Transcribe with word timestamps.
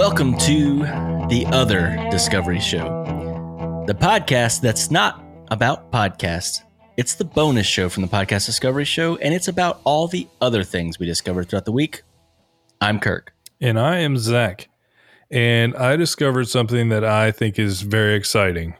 Welcome 0.00 0.38
to 0.38 0.78
the 1.28 1.44
other 1.52 1.94
Discovery 2.10 2.58
Show, 2.58 3.84
the 3.86 3.92
podcast 3.92 4.62
that's 4.62 4.90
not 4.90 5.22
about 5.50 5.92
podcasts. 5.92 6.62
It's 6.96 7.16
the 7.16 7.26
bonus 7.26 7.66
show 7.66 7.90
from 7.90 8.04
the 8.04 8.08
Podcast 8.08 8.46
Discovery 8.46 8.86
Show, 8.86 9.16
and 9.16 9.34
it's 9.34 9.46
about 9.46 9.82
all 9.84 10.08
the 10.08 10.26
other 10.40 10.64
things 10.64 10.98
we 10.98 11.04
discovered 11.04 11.50
throughout 11.50 11.66
the 11.66 11.72
week. 11.72 12.02
I'm 12.80 12.98
Kirk. 12.98 13.34
And 13.60 13.78
I 13.78 13.98
am 13.98 14.16
Zach. 14.16 14.70
And 15.30 15.76
I 15.76 15.96
discovered 15.96 16.48
something 16.48 16.88
that 16.88 17.04
I 17.04 17.30
think 17.30 17.58
is 17.58 17.82
very 17.82 18.14
exciting. 18.14 18.76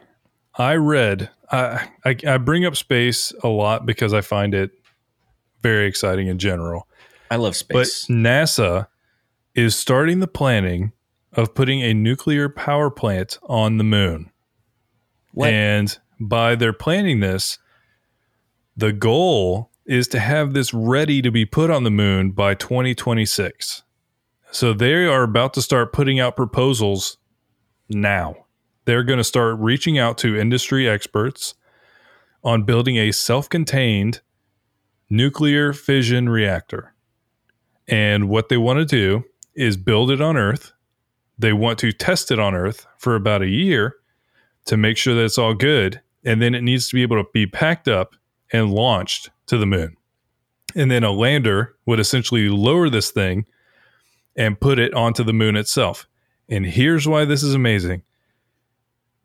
I 0.55 0.73
read, 0.73 1.29
I, 1.51 1.87
I, 2.03 2.15
I 2.27 2.37
bring 2.39 2.65
up 2.65 2.75
space 2.75 3.31
a 3.43 3.47
lot 3.47 3.85
because 3.85 4.11
I 4.11 4.21
find 4.21 4.55
it 4.55 4.71
very 5.61 5.85
exciting 5.85 6.29
in 6.29 6.39
general. 6.39 6.87
I 7.29 7.35
love 7.35 7.55
space. 7.55 8.07
But 8.07 8.11
NASA 8.11 8.87
is 9.53 9.75
starting 9.75 10.19
the 10.19 10.27
planning 10.27 10.93
of 11.33 11.55
putting 11.55 11.81
a 11.81 11.93
nuclear 11.93 12.49
power 12.49 12.89
plant 12.89 13.39
on 13.43 13.77
the 13.77 13.83
moon. 13.83 14.31
What? 15.33 15.49
And 15.49 15.97
by 16.19 16.55
their 16.55 16.73
planning 16.73 17.19
this, 17.19 17.57
the 18.75 18.93
goal 18.93 19.71
is 19.85 20.07
to 20.09 20.19
have 20.19 20.53
this 20.53 20.73
ready 20.73 21.21
to 21.21 21.31
be 21.31 21.45
put 21.45 21.69
on 21.69 21.83
the 21.83 21.91
moon 21.91 22.31
by 22.31 22.53
2026. 22.53 23.83
So 24.51 24.73
they 24.73 25.05
are 25.05 25.23
about 25.23 25.53
to 25.55 25.61
start 25.61 25.93
putting 25.93 26.19
out 26.19 26.35
proposals 26.35 27.17
now. 27.89 28.45
They're 28.85 29.03
going 29.03 29.17
to 29.17 29.23
start 29.23 29.57
reaching 29.59 29.97
out 29.97 30.17
to 30.19 30.37
industry 30.37 30.87
experts 30.87 31.55
on 32.43 32.63
building 32.63 32.97
a 32.97 33.11
self 33.11 33.47
contained 33.49 34.21
nuclear 35.09 35.73
fission 35.73 36.29
reactor. 36.29 36.93
And 37.87 38.29
what 38.29 38.49
they 38.49 38.57
want 38.57 38.79
to 38.79 38.85
do 38.85 39.25
is 39.53 39.77
build 39.77 40.11
it 40.11 40.21
on 40.21 40.37
Earth. 40.37 40.73
They 41.41 41.53
want 41.53 41.79
to 41.79 41.91
test 41.91 42.31
it 42.31 42.39
on 42.39 42.53
Earth 42.53 42.85
for 42.99 43.15
about 43.15 43.41
a 43.41 43.47
year 43.47 43.95
to 44.65 44.77
make 44.77 44.95
sure 44.95 45.15
that 45.15 45.25
it's 45.25 45.39
all 45.39 45.55
good. 45.55 46.01
And 46.23 46.39
then 46.39 46.53
it 46.53 46.61
needs 46.61 46.87
to 46.89 46.95
be 46.95 47.01
able 47.01 47.17
to 47.17 47.27
be 47.33 47.47
packed 47.47 47.87
up 47.87 48.15
and 48.53 48.71
launched 48.71 49.31
to 49.47 49.57
the 49.57 49.65
moon. 49.65 49.97
And 50.75 50.91
then 50.91 51.03
a 51.03 51.11
lander 51.11 51.75
would 51.87 51.99
essentially 51.99 52.47
lower 52.47 52.89
this 52.89 53.09
thing 53.09 53.45
and 54.35 54.59
put 54.59 54.77
it 54.77 54.93
onto 54.93 55.23
the 55.23 55.33
moon 55.33 55.55
itself. 55.55 56.07
And 56.47 56.65
here's 56.65 57.07
why 57.07 57.25
this 57.25 57.41
is 57.41 57.55
amazing. 57.55 58.03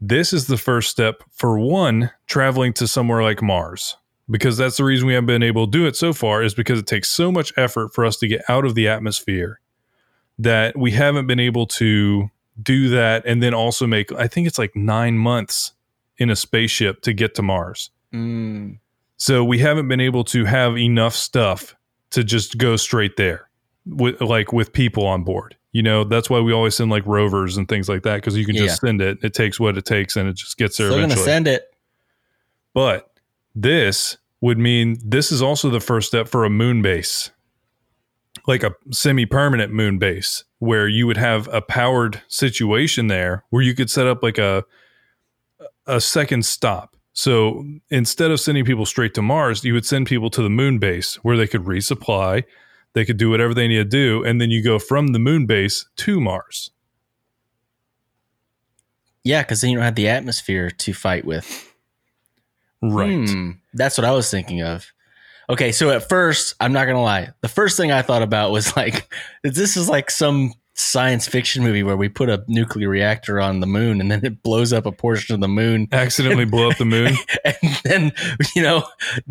This 0.01 0.33
is 0.33 0.47
the 0.47 0.57
first 0.57 0.91
step 0.91 1.23
for 1.31 1.59
one 1.59 2.11
traveling 2.27 2.73
to 2.75 2.89
somewhere 2.89 3.23
like 3.23 3.43
Mars 3.43 3.97
because 4.31 4.57
that's 4.57 4.79
the 4.79 4.85
reason 4.85 5.07
we 5.07 5.15
haven't 5.15 5.27
been 5.27 5.43
able 5.43 5.67
to 5.67 5.71
do 5.71 5.87
it 5.87 5.97
so 5.97 6.15
far 6.15 6.43
is 6.43 6.55
because 6.55 6.79
it 6.79 6.87
takes 6.87 7.11
so 7.11 7.31
much 7.31 7.53
effort 7.59 7.95
for 7.95 8.07
us 8.07 8.17
to 8.19 8.27
get 8.27 8.43
out 8.49 8.65
of 8.65 8.75
the 8.75 8.89
atmosphere 8.89 9.61
that 10.39 10.77
we 10.77 10.91
haven't 10.91 11.27
been 11.27 11.41
able 11.41 11.67
to 11.67 12.31
do 12.63 12.89
that 12.89 13.25
and 13.27 13.43
then 13.43 13.55
also 13.55 13.87
make 13.87 14.11
I 14.13 14.27
think 14.29 14.47
it's 14.47 14.59
like 14.59 14.75
9 14.75 15.19
months 15.19 15.73
in 16.19 16.31
a 16.31 16.37
spaceship 16.37 17.03
to 17.03 17.13
get 17.13 17.35
to 17.35 17.43
Mars. 17.43 17.91
Mm. 18.13 18.79
So 19.19 19.45
we 19.45 19.59
haven't 19.59 19.89
been 19.89 20.01
able 20.01 20.25
to 20.25 20.45
have 20.45 20.77
enough 20.77 21.15
stuff 21.15 21.75
to 22.11 22.25
just 22.25 22.59
go 22.59 22.77
straight 22.77 23.17
there 23.17 23.49
with 23.87 24.21
like 24.21 24.53
with 24.53 24.73
people 24.73 25.07
on 25.07 25.23
board. 25.25 25.57
You 25.73 25.83
know, 25.83 26.05
that's 26.05 26.31
why 26.31 26.41
we 26.41 26.53
always 26.53 26.75
send 26.75 26.91
like 26.91 27.07
rovers 27.07 27.59
and 27.59 27.69
things 27.69 27.89
like 27.89 28.03
that 28.05 28.17
because 28.17 28.37
you 28.37 28.47
can 28.47 28.57
just 28.57 28.81
send 28.81 29.03
it. 29.03 29.19
It 29.23 29.35
takes 29.35 29.61
what 29.61 29.77
it 29.77 29.85
takes 29.85 30.17
and 30.17 30.29
it 30.29 30.35
just 30.35 30.57
gets 30.57 30.79
there 30.79 30.89
Still 30.89 30.99
going 30.99 31.11
to 31.11 31.15
eventually. 31.15 31.27
send 31.27 31.49
it. 31.49 31.75
But 32.73 33.11
this 33.55 34.17
would 34.41 34.59
mean 34.59 34.99
this 35.05 35.31
is 35.31 35.43
also 35.43 35.69
the 35.69 35.81
first 35.81 36.09
step 36.09 36.29
for 36.29 36.45
a 36.45 36.51
moon 36.51 36.81
base, 36.81 37.31
like 38.47 38.63
a 38.63 38.73
semi 38.91 39.27
permanent 39.27 39.73
moon 39.73 39.99
base, 39.99 40.45
where 40.59 40.89
you 40.89 41.07
would 41.07 41.17
have 41.17 41.49
a 41.53 41.61
powered 41.61 42.23
situation 42.29 43.09
there 43.09 43.45
where 43.51 43.63
you 43.63 43.75
could 43.75 43.91
set 43.91 44.07
up 44.07 44.23
like 44.23 44.39
a 44.39 44.65
a 45.87 46.01
second 46.01 46.45
stop. 46.45 46.97
So 47.13 47.65
instead 47.89 48.31
of 48.31 48.41
sending 48.41 48.65
people 48.65 48.85
straight 48.85 49.15
to 49.15 49.23
Mars, 49.23 49.65
you 49.65 49.73
would 49.73 49.87
send 49.87 50.07
people 50.07 50.29
to 50.31 50.43
the 50.43 50.51
moon 50.51 50.79
base 50.79 51.15
where 51.17 51.37
they 51.37 51.47
could 51.47 51.63
resupply, 51.63 52.45
they 52.93 53.05
could 53.05 53.17
do 53.17 53.31
whatever 53.31 53.55
they 53.55 53.69
need 53.69 53.77
to 53.77 53.85
do, 53.85 54.23
and 54.23 54.41
then 54.41 54.51
you 54.51 54.63
go 54.63 54.79
from 54.79 55.09
the 55.09 55.19
moon 55.19 55.47
base 55.47 55.89
to 55.97 56.21
Mars. 56.21 56.71
Yeah, 59.25 59.43
because 59.43 59.61
then 59.61 59.71
you 59.71 59.77
don't 59.77 59.85
have 59.85 59.95
the 59.95 60.09
atmosphere 60.09 60.71
to 60.71 60.93
fight 60.93 61.25
with. 61.25 61.75
Right. 62.83 63.29
Hmm, 63.29 63.51
that's 63.73 63.97
what 63.99 64.05
I 64.05 64.13
was 64.13 64.31
thinking 64.31 64.63
of. 64.63 64.93
Okay, 65.49 65.71
so 65.73 65.91
at 65.91 66.09
first, 66.09 66.55
I'm 66.61 66.73
not 66.73 66.87
gonna 66.87 67.03
lie. 67.03 67.31
The 67.41 67.49
first 67.49 67.77
thing 67.77 67.93
I 67.93 68.03
thought 68.03 68.23
about 68.23 68.51
was 68.51 68.77
like, 68.77 69.13
this 69.43 69.77
is 69.77 69.89
like 69.89 70.11
some 70.11 70.53
science 70.79 71.27
fiction 71.27 71.63
movie 71.63 71.83
where 71.83 71.97
we 71.97 72.09
put 72.09 72.29
a 72.29 72.45
nuclear 72.49 72.89
reactor 72.91 73.41
on 73.41 73.61
the 73.61 73.67
moon 73.67 73.99
and 73.99 74.11
then 74.11 74.23
it 74.27 74.43
blows 74.43 74.75
up 74.75 74.85
a 74.85 74.93
portion 74.93 75.35
of 75.35 75.41
the 75.41 75.49
moon, 75.49 75.89
Accidentally 75.91 76.45
blow 76.45 76.69
up 76.71 76.77
the 76.77 76.85
moon. 76.85 77.15
and 77.45 77.81
then 77.85 78.13
you 78.55 78.63
know 78.63 78.85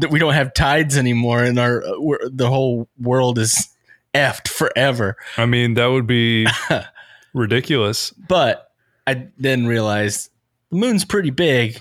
we 0.10 0.20
don't 0.20 0.34
have 0.34 0.54
tides 0.54 0.98
anymore, 0.98 1.44
and 1.44 1.60
our 1.60 1.84
uh, 1.84 2.00
we're, 2.00 2.30
the 2.30 2.50
whole 2.50 2.88
world 3.00 3.38
is 3.38 3.70
effed 4.14 4.48
forever. 4.48 5.18
I 5.38 5.46
mean, 5.46 5.74
that 5.76 5.88
would 5.88 6.08
be 6.08 6.48
ridiculous. 7.34 8.12
But 8.12 8.72
I 9.06 9.28
then 9.38 9.68
realized 9.68 10.32
the 10.72 10.78
moon's 10.78 11.06
pretty 11.06 11.30
big. 11.32 11.80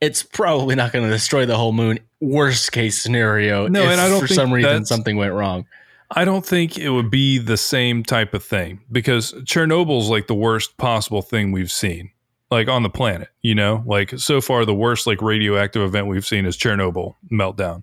It's 0.00 0.22
probably 0.22 0.74
not 0.74 0.92
going 0.92 1.04
to 1.04 1.10
destroy 1.10 1.46
the 1.46 1.56
whole 1.56 1.72
moon. 1.72 2.00
Worst 2.22 2.70
case 2.70 3.02
scenario. 3.02 3.66
No, 3.66 3.82
if 3.82 3.90
and 3.90 4.00
I 4.00 4.08
don't 4.08 4.20
for 4.20 4.28
some 4.28 4.52
reason 4.52 4.84
something 4.84 5.16
went 5.16 5.32
wrong. 5.32 5.66
I 6.08 6.24
don't 6.24 6.46
think 6.46 6.78
it 6.78 6.90
would 6.90 7.10
be 7.10 7.38
the 7.38 7.56
same 7.56 8.04
type 8.04 8.32
of 8.32 8.44
thing 8.44 8.80
because 8.92 9.32
Chernobyl's 9.32 10.08
like 10.08 10.28
the 10.28 10.34
worst 10.34 10.76
possible 10.76 11.20
thing 11.20 11.50
we've 11.50 11.72
seen, 11.72 12.12
like 12.48 12.68
on 12.68 12.84
the 12.84 12.90
planet. 12.90 13.28
You 13.40 13.56
know, 13.56 13.82
like 13.86 14.16
so 14.20 14.40
far 14.40 14.64
the 14.64 14.72
worst 14.72 15.04
like 15.04 15.20
radioactive 15.20 15.82
event 15.82 16.06
we've 16.06 16.24
seen 16.24 16.46
is 16.46 16.56
Chernobyl 16.56 17.16
meltdown, 17.28 17.82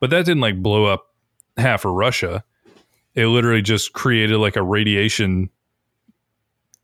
but 0.00 0.08
that 0.08 0.24
didn't 0.24 0.40
like 0.40 0.62
blow 0.62 0.86
up 0.86 1.12
half 1.58 1.84
of 1.84 1.92
Russia. 1.92 2.42
It 3.14 3.26
literally 3.26 3.60
just 3.60 3.92
created 3.92 4.38
like 4.38 4.56
a 4.56 4.62
radiation 4.62 5.50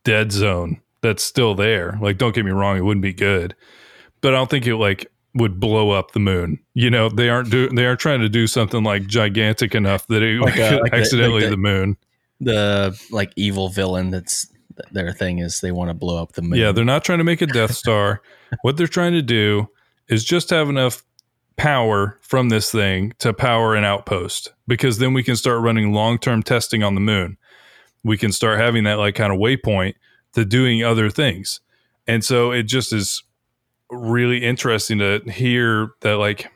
dead 0.04 0.32
zone 0.32 0.82
that's 1.00 1.24
still 1.24 1.54
there. 1.54 1.98
Like, 2.02 2.18
don't 2.18 2.34
get 2.34 2.44
me 2.44 2.50
wrong, 2.50 2.76
it 2.76 2.84
wouldn't 2.84 3.02
be 3.02 3.14
good, 3.14 3.56
but 4.20 4.34
I 4.34 4.36
don't 4.36 4.50
think 4.50 4.66
it 4.66 4.76
like 4.76 5.10
would 5.34 5.60
blow 5.60 5.90
up 5.90 6.12
the 6.12 6.20
moon. 6.20 6.58
You 6.74 6.90
know, 6.90 7.08
they 7.08 7.28
aren't 7.28 7.50
do 7.50 7.68
they 7.68 7.86
aren't 7.86 8.00
trying 8.00 8.20
to 8.20 8.28
do 8.28 8.46
something 8.46 8.82
like 8.82 9.06
gigantic 9.06 9.74
enough 9.74 10.06
that 10.08 10.22
it 10.22 10.40
Like, 10.40 10.58
uh, 10.58 10.68
could 10.70 10.80
like 10.82 10.90
the- 10.92 10.96
accidentally 10.98 11.40
like 11.42 11.44
the- 11.44 11.50
the 11.50 11.56
moon. 11.56 11.96
The 12.40 12.98
like 13.10 13.32
evil 13.36 13.68
villain 13.68 14.10
that's 14.10 14.46
their 14.92 15.12
thing 15.12 15.38
is 15.40 15.60
they 15.60 15.72
want 15.72 15.90
to 15.90 15.94
blow 15.94 16.20
up 16.22 16.32
the 16.32 16.42
moon. 16.42 16.58
Yeah, 16.58 16.72
they're 16.72 16.84
not 16.86 17.04
trying 17.04 17.18
to 17.18 17.24
make 17.24 17.42
a 17.42 17.46
Death 17.46 17.74
Star. 17.74 18.22
what 18.62 18.76
they're 18.78 18.86
trying 18.86 19.12
to 19.12 19.20
do 19.22 19.68
is 20.08 20.24
just 20.24 20.48
have 20.50 20.68
enough 20.70 21.04
power 21.56 22.18
from 22.22 22.48
this 22.48 22.72
thing 22.72 23.12
to 23.18 23.34
power 23.34 23.74
an 23.74 23.84
outpost 23.84 24.52
because 24.66 24.96
then 24.98 25.12
we 25.12 25.22
can 25.22 25.36
start 25.36 25.60
running 25.60 25.92
long-term 25.92 26.42
testing 26.42 26.82
on 26.82 26.94
the 26.94 27.00
moon. 27.02 27.36
We 28.02 28.16
can 28.16 28.32
start 28.32 28.58
having 28.58 28.84
that 28.84 28.94
like 28.98 29.14
kind 29.14 29.30
of 29.32 29.38
waypoint 29.38 29.94
to 30.32 30.46
doing 30.46 30.82
other 30.82 31.10
things. 31.10 31.60
And 32.06 32.24
so 32.24 32.50
it 32.50 32.62
just 32.62 32.92
is 32.94 33.22
really 33.90 34.44
interesting 34.44 34.98
to 34.98 35.20
hear 35.30 35.92
that 36.00 36.16
like 36.16 36.50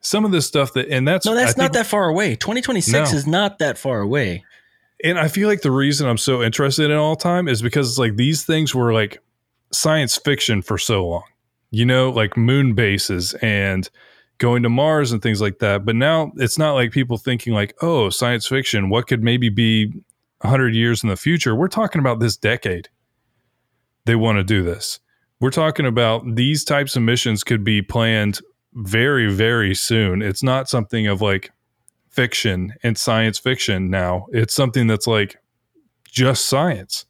some 0.00 0.24
of 0.24 0.30
this 0.30 0.46
stuff 0.46 0.72
that 0.74 0.88
and 0.88 1.06
that's 1.06 1.26
no, 1.26 1.34
that's 1.34 1.58
I 1.58 1.62
not 1.62 1.72
think- 1.72 1.84
that 1.84 1.86
far 1.86 2.08
away. 2.08 2.36
2026 2.36 2.92
No. 3.12 3.16
is 3.18 3.26
not 3.26 3.58
that 3.58 3.76
far 3.78 4.00
away. 4.00 4.44
And 5.04 5.18
I 5.18 5.28
feel 5.28 5.48
like 5.48 5.62
the 5.62 5.70
reason 5.70 6.08
I'm 6.08 6.18
so 6.18 6.42
interested 6.42 6.90
in 6.90 6.96
all 6.96 7.14
time 7.16 7.46
is 7.46 7.62
because 7.62 7.88
it's 7.88 7.98
like 7.98 8.16
these 8.16 8.44
things 8.44 8.74
were 8.74 8.92
like 8.92 9.20
science 9.72 10.16
fiction 10.16 10.60
for 10.62 10.76
so 10.78 11.06
long, 11.06 11.22
you 11.70 11.84
know, 11.84 12.10
like 12.10 12.36
moon 12.36 12.74
bases 12.74 13.34
and 13.34 13.88
going 14.38 14.62
to 14.64 14.68
Mars 14.68 15.12
and 15.12 15.22
things 15.22 15.40
like 15.40 15.58
that. 15.60 15.84
But 15.84 15.94
now 15.94 16.32
it's 16.36 16.58
not 16.58 16.72
like 16.74 16.90
people 16.90 17.16
thinking 17.16 17.52
like, 17.54 17.76
oh, 17.80 18.08
science 18.10 18.46
fiction, 18.46 18.88
what 18.88 19.06
could 19.06 19.22
maybe 19.22 19.48
be 19.50 19.92
100 20.40 20.74
years 20.74 21.02
in 21.04 21.08
the 21.10 21.16
future? 21.16 21.54
We're 21.54 21.68
talking 21.68 22.00
about 22.00 22.18
this 22.18 22.36
decade. 22.36 22.88
They 24.04 24.14
want 24.16 24.38
to 24.38 24.44
do 24.44 24.62
this. 24.64 24.98
We're 25.40 25.50
talking 25.50 25.86
about 25.86 26.34
these 26.34 26.64
types 26.64 26.96
of 26.96 27.02
missions 27.02 27.44
could 27.44 27.62
be 27.64 27.80
planned 27.82 28.40
very, 28.74 29.32
very 29.32 29.74
soon. 29.74 30.20
It's 30.22 30.42
not 30.42 30.68
something 30.68 31.06
of 31.06 31.20
like 31.22 31.52
fiction 32.10 32.74
and 32.82 32.98
science 32.98 33.38
fiction 33.38 33.90
now. 33.90 34.26
It's 34.32 34.52
something 34.54 34.86
that's 34.88 35.06
like 35.06 35.36
just 36.10 36.46
science. 36.46 37.04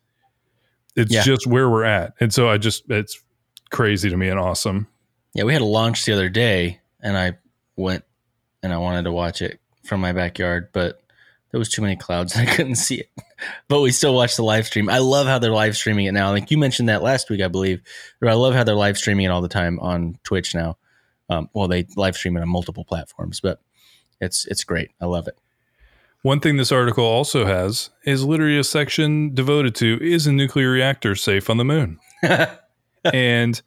It's 0.96 1.12
Yeah. 1.12 1.22
just 1.22 1.46
where 1.46 1.70
we're 1.70 1.84
at. 1.84 2.12
And 2.20 2.32
so 2.34 2.48
I 2.48 2.58
just, 2.58 2.84
it's 2.90 3.19
crazy 3.70 4.10
to 4.10 4.16
me 4.16 4.28
and 4.28 4.38
awesome. 4.38 4.88
Yeah, 5.34 5.44
we 5.44 5.52
had 5.52 5.62
a 5.62 5.66
launch 5.66 6.04
the 6.04 6.12
other 6.12 6.28
day, 6.28 6.81
and 7.00 7.16
I 7.16 7.38
went 7.76 8.04
and 8.62 8.72
I 8.72 8.78
wanted 8.78 9.04
to 9.04 9.12
watch 9.12 9.40
it 9.40 9.60
from 9.84 10.00
my 10.00 10.12
backyard, 10.12 10.70
but 10.72 11.00
there 11.50 11.58
was 11.58 11.69
too 11.69 11.81
many 11.82 11.96
clouds 11.96 12.34
and 12.36 12.48
I 12.48 12.54
couldn't 12.54 12.74
see 12.76 12.96
it. 12.96 13.10
But 13.69 13.81
we 13.81 13.93
still 13.93 14.14
watch 14.14 14.37
the 14.37 14.43
live 14.43 14.67
stream. 14.67 14.88
I 14.88 14.99
love 14.99 15.26
how 15.26 15.38
they're 15.38 15.50
live 15.50 15.76
streaming 15.76 16.06
it 16.06 16.12
now. 16.12 16.31
Like 16.31 16.50
you 16.50 16.58
mentioned 16.58 16.88
that 16.88 17.02
last 17.02 17.31
week, 17.31 17.40
I 17.40 17.49
believe. 17.49 17.82
I 18.23 18.35
love 18.35 18.55
how 18.55 18.64
they're 18.64 18.75
live 18.75 18.99
streaming 18.99 19.26
it 19.26 19.29
all 19.29 19.43
the 19.43 19.49
time 19.49 19.79
on 19.81 20.19
Twitch 20.25 20.55
now. 20.55 20.76
Um, 21.31 21.49
well, 21.52 21.69
they 21.69 21.87
live 21.96 22.17
stream 22.17 22.37
it 22.37 22.40
on 22.40 22.49
multiple 22.49 22.85
platforms, 22.85 23.40
but 23.40 23.61
it's 24.20 24.46
it's 24.46 24.64
great. 24.64 24.90
I 25.00 25.06
love 25.06 25.29
it. 25.29 25.38
One 26.23 26.40
thing 26.40 26.56
this 26.56 26.73
article 26.73 27.05
also 27.05 27.44
has 27.44 27.90
is 28.05 28.25
literally 28.25 28.58
a 28.58 28.64
section 28.64 29.35
devoted 29.35 29.75
to 29.76 29.99
is 30.02 30.26
a 30.26 30.32
nuclear 30.32 30.70
reactor 30.70 31.14
safe 31.14 31.49
on 31.49 31.58
the 31.58 31.64
moon? 31.64 32.00
and 33.12 33.62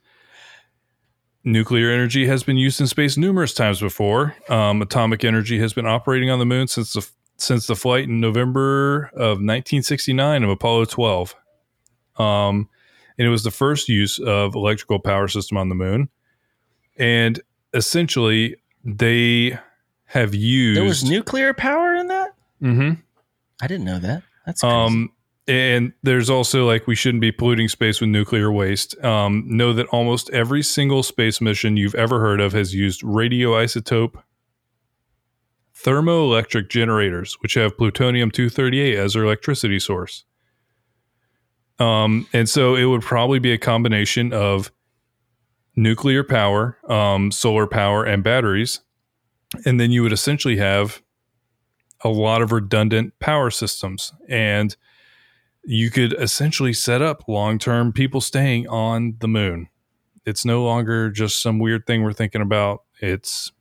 nuclear 1.44 1.90
energy 1.90 2.26
has 2.26 2.42
been 2.42 2.56
used 2.56 2.80
in 2.80 2.86
space 2.86 3.16
numerous 3.16 3.54
times 3.54 3.80
before. 3.80 4.36
Um, 4.48 4.82
atomic 4.82 5.24
energy 5.24 5.58
has 5.60 5.72
been 5.72 5.86
operating 5.86 6.30
on 6.30 6.38
the 6.38 6.44
moon 6.44 6.68
since 6.68 6.92
the 6.92 7.08
since 7.42 7.66
the 7.66 7.76
flight 7.76 8.04
in 8.04 8.20
November 8.20 9.10
of 9.14 9.38
1969 9.38 10.42
of 10.42 10.50
Apollo 10.50 10.86
12. 10.86 11.34
Um, 12.16 12.68
and 13.18 13.26
it 13.26 13.30
was 13.30 13.42
the 13.42 13.50
first 13.50 13.88
use 13.88 14.18
of 14.18 14.54
electrical 14.54 14.98
power 14.98 15.28
system 15.28 15.56
on 15.56 15.68
the 15.68 15.74
moon. 15.74 16.08
And 16.96 17.40
essentially, 17.74 18.56
they 18.84 19.58
have 20.06 20.34
used. 20.34 20.78
There 20.78 20.84
was 20.84 21.04
nuclear 21.04 21.54
power 21.54 21.94
in 21.94 22.08
that. 22.08 22.34
Mm-hmm. 22.62 23.00
I 23.60 23.66
didn't 23.66 23.84
know 23.84 23.98
that. 23.98 24.22
That's 24.46 24.60
crazy. 24.60 24.74
Um, 24.74 25.12
and 25.48 25.92
there's 26.02 26.30
also 26.30 26.66
like 26.66 26.86
we 26.86 26.94
shouldn't 26.94 27.20
be 27.20 27.32
polluting 27.32 27.68
space 27.68 28.00
with 28.00 28.10
nuclear 28.10 28.52
waste. 28.52 29.02
Um, 29.04 29.44
know 29.46 29.72
that 29.72 29.86
almost 29.88 30.30
every 30.30 30.62
single 30.62 31.02
space 31.02 31.40
mission 31.40 31.76
you've 31.76 31.94
ever 31.94 32.20
heard 32.20 32.40
of 32.40 32.52
has 32.52 32.74
used 32.74 33.02
radioisotope 33.02 34.22
thermoelectric 35.84 36.68
generators, 36.68 37.36
which 37.40 37.54
have 37.54 37.76
plutonium 37.76 38.30
238 38.30 38.96
as 38.96 39.14
their 39.14 39.24
electricity 39.24 39.78
source. 39.78 40.24
Um, 41.78 42.26
and 42.32 42.48
so 42.48 42.74
it 42.76 42.84
would 42.84 43.02
probably 43.02 43.38
be 43.38 43.52
a 43.52 43.58
combination 43.58 44.32
of 44.32 44.70
nuclear 45.74 46.22
power, 46.22 46.78
um, 46.88 47.30
solar 47.30 47.66
power, 47.66 48.04
and 48.04 48.22
batteries. 48.22 48.80
And 49.64 49.80
then 49.80 49.90
you 49.90 50.02
would 50.02 50.12
essentially 50.12 50.56
have 50.58 51.02
a 52.02 52.08
lot 52.08 52.42
of 52.42 52.52
redundant 52.52 53.18
power 53.20 53.50
systems. 53.50 54.12
And 54.28 54.76
you 55.64 55.90
could 55.90 56.12
essentially 56.14 56.72
set 56.72 57.02
up 57.02 57.24
long 57.28 57.58
term 57.58 57.92
people 57.92 58.20
staying 58.20 58.68
on 58.68 59.16
the 59.20 59.28
moon. 59.28 59.68
It's 60.24 60.44
no 60.44 60.62
longer 60.62 61.10
just 61.10 61.42
some 61.42 61.58
weird 61.58 61.86
thing 61.86 62.02
we're 62.02 62.12
thinking 62.12 62.42
about. 62.42 62.82
It's 63.00 63.52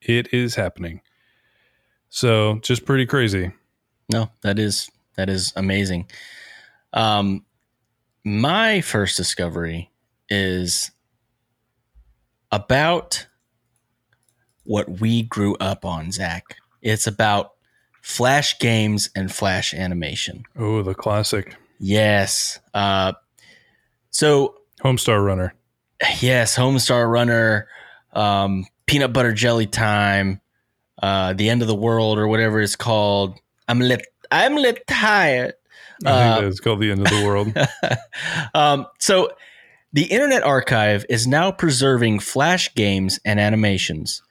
it 0.00 0.32
is 0.32 0.54
happening. 0.54 1.00
So 2.08 2.58
just 2.62 2.84
pretty 2.84 3.06
crazy. 3.06 3.52
No, 4.12 4.30
that 4.42 4.58
is 4.58 4.90
that 5.16 5.28
is 5.28 5.52
amazing. 5.56 6.10
Um, 6.92 7.44
my 8.24 8.80
first 8.80 9.16
discovery 9.16 9.90
is 10.28 10.90
about 12.52 13.26
what 14.64 15.00
we 15.00 15.22
grew 15.22 15.56
up 15.56 15.84
on, 15.84 16.10
Zach. 16.12 16.56
It's 16.82 17.06
about 17.06 17.52
Flash 18.02 18.58
games 18.58 19.10
and 19.14 19.32
Flash 19.32 19.74
animation. 19.74 20.44
Oh, 20.56 20.82
the 20.82 20.94
classic. 20.94 21.56
Yes. 21.78 22.58
Uh, 22.74 23.12
so 24.10 24.54
Homestar 24.82 25.24
Runner. 25.24 25.54
yes, 26.20 26.56
Homestar 26.56 27.10
Runner, 27.10 27.68
um, 28.12 28.66
Peanut 28.90 29.12
Butter 29.12 29.32
Jelly 29.32 29.66
Time, 29.66 30.40
uh, 31.00 31.32
The 31.34 31.48
End 31.48 31.62
of 31.62 31.68
the 31.68 31.76
World, 31.76 32.18
or 32.18 32.26
whatever 32.26 32.60
it's 32.60 32.74
called. 32.74 33.38
I'm 33.68 33.78
lit. 33.78 34.04
I'm 34.32 34.56
lit 34.56 34.84
tired. 34.88 35.54
I 36.04 36.10
Uh, 36.10 36.34
think 36.34 36.46
that's 36.46 36.58
called 36.58 36.80
the 36.80 36.90
end 36.90 37.06
of 37.06 37.08
the 37.08 37.24
world. 37.24 37.56
um, 38.54 38.86
so 38.98 39.30
the 39.92 40.06
Internet 40.06 40.42
Archive 40.42 41.06
is 41.08 41.28
now 41.28 41.52
preserving 41.52 42.18
Flash 42.18 42.74
games 42.74 43.20
and 43.24 43.38
animations. 43.38 44.22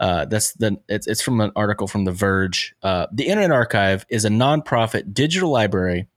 Uh, 0.00 0.24
that's 0.24 0.52
the 0.54 0.78
it's, 0.88 1.06
it's 1.06 1.22
from 1.22 1.40
an 1.40 1.52
article 1.54 1.86
from 1.86 2.04
The 2.04 2.10
Verge. 2.10 2.74
Uh, 2.82 3.06
the 3.12 3.28
Internet 3.28 3.52
Archive 3.52 4.04
is 4.08 4.24
a 4.24 4.30
nonprofit 4.30 5.14
digital 5.14 5.50
library 5.50 6.08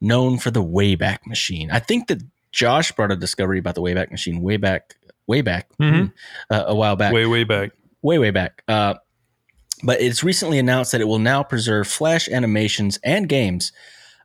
known 0.00 0.38
for 0.38 0.52
the 0.52 0.62
Wayback 0.62 1.26
Machine. 1.26 1.72
I 1.72 1.80
think 1.80 2.06
that 2.06 2.22
Josh 2.52 2.92
brought 2.92 3.10
a 3.10 3.16
discovery 3.16 3.58
about 3.58 3.74
the 3.74 3.82
Wayback 3.82 4.12
Machine 4.12 4.40
way 4.40 4.56
back, 4.56 4.94
way 5.26 5.40
back, 5.42 5.68
Mhm. 5.80 6.12
uh, 6.50 6.64
a 6.66 6.74
while 6.74 6.96
back 6.96 7.12
way, 7.12 7.26
way 7.26 7.44
back. 7.44 7.70
way 8.02 8.18
way 8.18 8.30
back. 8.30 8.62
Uh, 8.68 8.94
but 9.82 10.00
it's 10.00 10.22
recently 10.22 10.58
announced 10.58 10.92
that 10.92 11.00
it 11.00 11.08
will 11.08 11.18
now 11.18 11.42
preserve 11.42 11.86
Flash 11.88 12.28
animations 12.28 12.98
and 13.04 13.28
games 13.28 13.72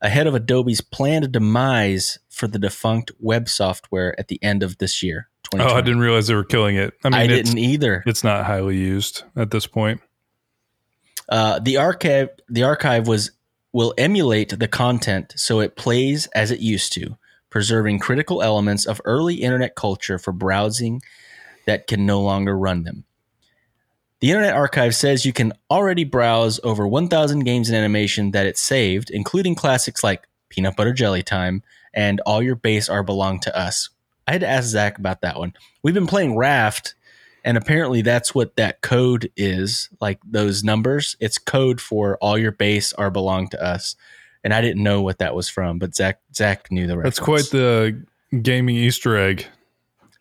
ahead 0.01 0.27
of 0.27 0.35
Adobe's 0.35 0.79
planned 0.81 1.31
demise 1.31 2.19
for 2.29 2.47
the 2.47 2.59
defunct 2.59 3.11
web 3.19 3.49
software 3.49 4.17
at 4.19 4.27
the 4.29 4.41
end 4.43 4.63
of 4.63 4.77
this 4.77 5.03
year. 5.03 5.27
Oh, 5.55 5.65
I 5.75 5.81
didn't 5.81 5.99
realize 6.01 6.27
they 6.27 6.35
were 6.35 6.43
killing 6.43 6.75
it. 6.75 6.93
I 7.03 7.07
I, 7.07 7.09
mean, 7.27 7.31
it's, 7.31 7.49
didn't 7.49 7.63
either. 7.63 8.03
it's 8.05 8.23
not 8.23 8.45
highly 8.45 8.77
used 8.77 9.23
at 9.35 9.49
this 9.51 9.65
point. 9.65 9.99
Uh, 11.27 11.59
the 11.59 11.77
archive, 11.77 12.29
the 12.49 12.63
archive 12.63 13.07
was 13.07 13.31
will 13.71 13.93
emulate 13.97 14.57
the 14.57 14.67
content 14.67 15.33
so 15.35 15.59
it 15.59 15.75
plays 15.75 16.25
as 16.27 16.49
it 16.51 16.59
used 16.59 16.91
to, 16.93 17.17
preserving 17.49 17.99
critical 17.99 18.41
elements 18.41 18.85
of 18.85 19.01
early 19.05 19.35
internet 19.35 19.75
culture 19.75 20.17
for 20.17 20.31
browsing 20.31 21.01
that 21.65 21.87
can 21.87 22.05
no 22.05 22.21
longer 22.21 22.57
run 22.57 22.83
them. 22.83 23.05
The 24.19 24.31
Internet 24.31 24.55
Archive 24.55 24.95
says 24.95 25.25
you 25.25 25.31
can 25.31 25.53
already 25.71 26.03
browse 26.03 26.59
over 26.63 26.85
1,000 26.85 27.39
games 27.45 27.69
and 27.69 27.77
animation 27.77 28.31
that 28.31 28.45
it 28.45 28.57
saved, 28.57 29.09
including 29.09 29.55
classics 29.55 30.03
like 30.03 30.27
Peanut 30.49 30.75
Butter 30.75 30.91
Jelly 30.91 31.23
Time 31.23 31.63
and 31.93 32.19
All 32.25 32.41
Your 32.41 32.55
Base 32.55 32.89
Are 32.89 33.03
Belong 33.03 33.39
to 33.41 33.57
Us. 33.57 33.89
I 34.27 34.33
had 34.33 34.41
to 34.41 34.47
ask 34.47 34.67
Zach 34.67 34.97
about 34.97 35.21
that 35.21 35.39
one. 35.39 35.53
We've 35.83 35.93
been 35.93 36.05
playing 36.05 36.35
Raft, 36.35 36.95
and 37.45 37.55
apparently 37.55 38.01
that's 38.01 38.35
what 38.35 38.57
that 38.57 38.81
code 38.81 39.31
is 39.37 39.89
like 40.01 40.19
those 40.25 40.65
numbers. 40.65 41.15
It's 41.21 41.37
code 41.37 41.79
for 41.79 42.17
All 42.17 42.37
Your 42.37 42.51
Base 42.51 42.91
Are 42.93 43.09
Belong 43.09 43.47
to 43.49 43.63
Us. 43.63 43.95
And 44.43 44.53
I 44.53 44.61
didn't 44.61 44.83
know 44.83 45.01
what 45.01 45.19
that 45.19 45.35
was 45.35 45.49
from, 45.49 45.79
but 45.79 45.95
Zach 45.95 46.19
Zach 46.33 46.71
knew 46.71 46.87
the 46.87 46.97
reference. 46.97 47.17
That's 47.17 47.25
quite 47.25 47.49
the 47.51 48.03
gaming 48.41 48.75
Easter 48.77 49.17
egg. 49.17 49.45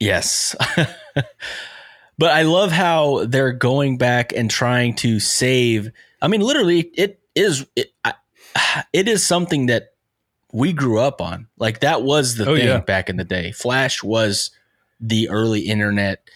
Yes. 0.01 0.57
but 2.19 2.31
I 2.33 2.43
love 2.43 2.73
how 2.73 3.25
they're 3.27 3.53
going 3.53 3.99
back 3.99 4.33
and 4.33 4.51
trying 4.51 4.95
to 4.97 5.21
save. 5.21 5.91
I 6.21 6.29
mean, 6.29 6.41
literally, 6.41 6.81
it 6.95 7.21
is 7.35 7.67
it, 7.77 7.93
I, 8.05 8.15
it 8.93 9.07
is 9.09 9.25
something 9.25 9.67
that 9.67 9.91
we 10.53 10.73
grew 10.73 10.99
up 10.99 11.21
on. 11.21 11.47
Like 11.59 11.81
that 11.81 12.03
was 12.03 12.37
the 12.37 12.49
Oh, 12.49 12.57
thing 12.57 12.67
yeah. 12.67 12.81
back 12.81 13.09
in 13.09 13.17
the 13.17 13.25
day. 13.25 13.53
Flash 13.53 14.03
was 14.03 14.51
the 15.01 15.29
early 15.29 15.61
internet 15.61 16.29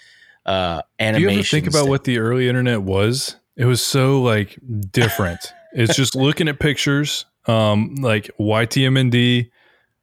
uh 0.47 0.77
Do 0.77 0.83
animation. 1.05 1.23
you 1.31 1.39
ever 1.39 1.43
think 1.45 1.67
about 1.69 1.89
what 1.89 2.05
the 2.05 2.19
early 2.19 2.49
internet 2.49 2.83
was? 2.83 3.37
It 3.57 3.65
was 3.65 3.83
so 3.83 4.21
like 4.23 4.59
different. 4.91 5.41
it's 5.73 5.97
just 5.97 6.15
looking 6.15 6.49
at 6.49 6.59
pictures, 6.61 7.25
um, 7.47 7.97
like 7.97 8.31
YTMND, 8.39 9.51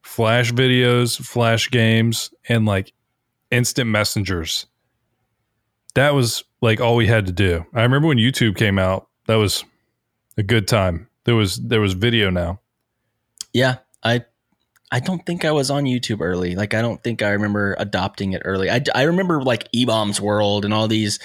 Flash 0.01 0.51
videos, 0.51 1.23
Flash 1.23 1.69
games, 1.69 2.33
and 2.47 2.65
like 2.65 2.93
instant 3.51 3.89
messengers. 3.89 4.65
That 5.95 6.13
was 6.13 6.43
like 6.61 6.81
all 6.81 6.95
we 6.95 7.07
had 7.07 7.25
to 7.25 7.31
do. 7.31 7.65
I 7.73 7.83
remember 7.83 8.07
when 8.07 8.17
YouTube 8.17 8.55
came 8.55 8.79
out. 8.79 9.07
That 9.27 9.35
was 9.35 9.63
a 10.37 10.43
good 10.43 10.67
time. 10.67 11.07
There 11.25 11.35
was 11.35 11.57
there 11.57 11.81
was 11.81 11.93
video 11.93 12.29
now. 12.29 12.59
Yeah, 13.53 13.77
I 14.03 14.25
I 14.91 14.99
don't 14.99 15.23
think 15.23 15.45
I 15.45 15.51
was 15.51 15.69
on 15.69 15.83
YouTube 15.83 16.19
early. 16.19 16.55
Like 16.55 16.73
I 16.73 16.81
don't 16.81 17.01
think 17.03 17.21
I 17.21 17.29
remember 17.29 17.75
adopting 17.77 18.33
it 18.33 18.41
early. 18.43 18.71
I, 18.71 18.81
I 18.95 19.03
remember 19.03 19.41
like 19.41 19.71
eBaum's 19.71 20.19
World 20.19 20.65
and 20.65 20.73
all 20.73 20.87
these, 20.87 21.19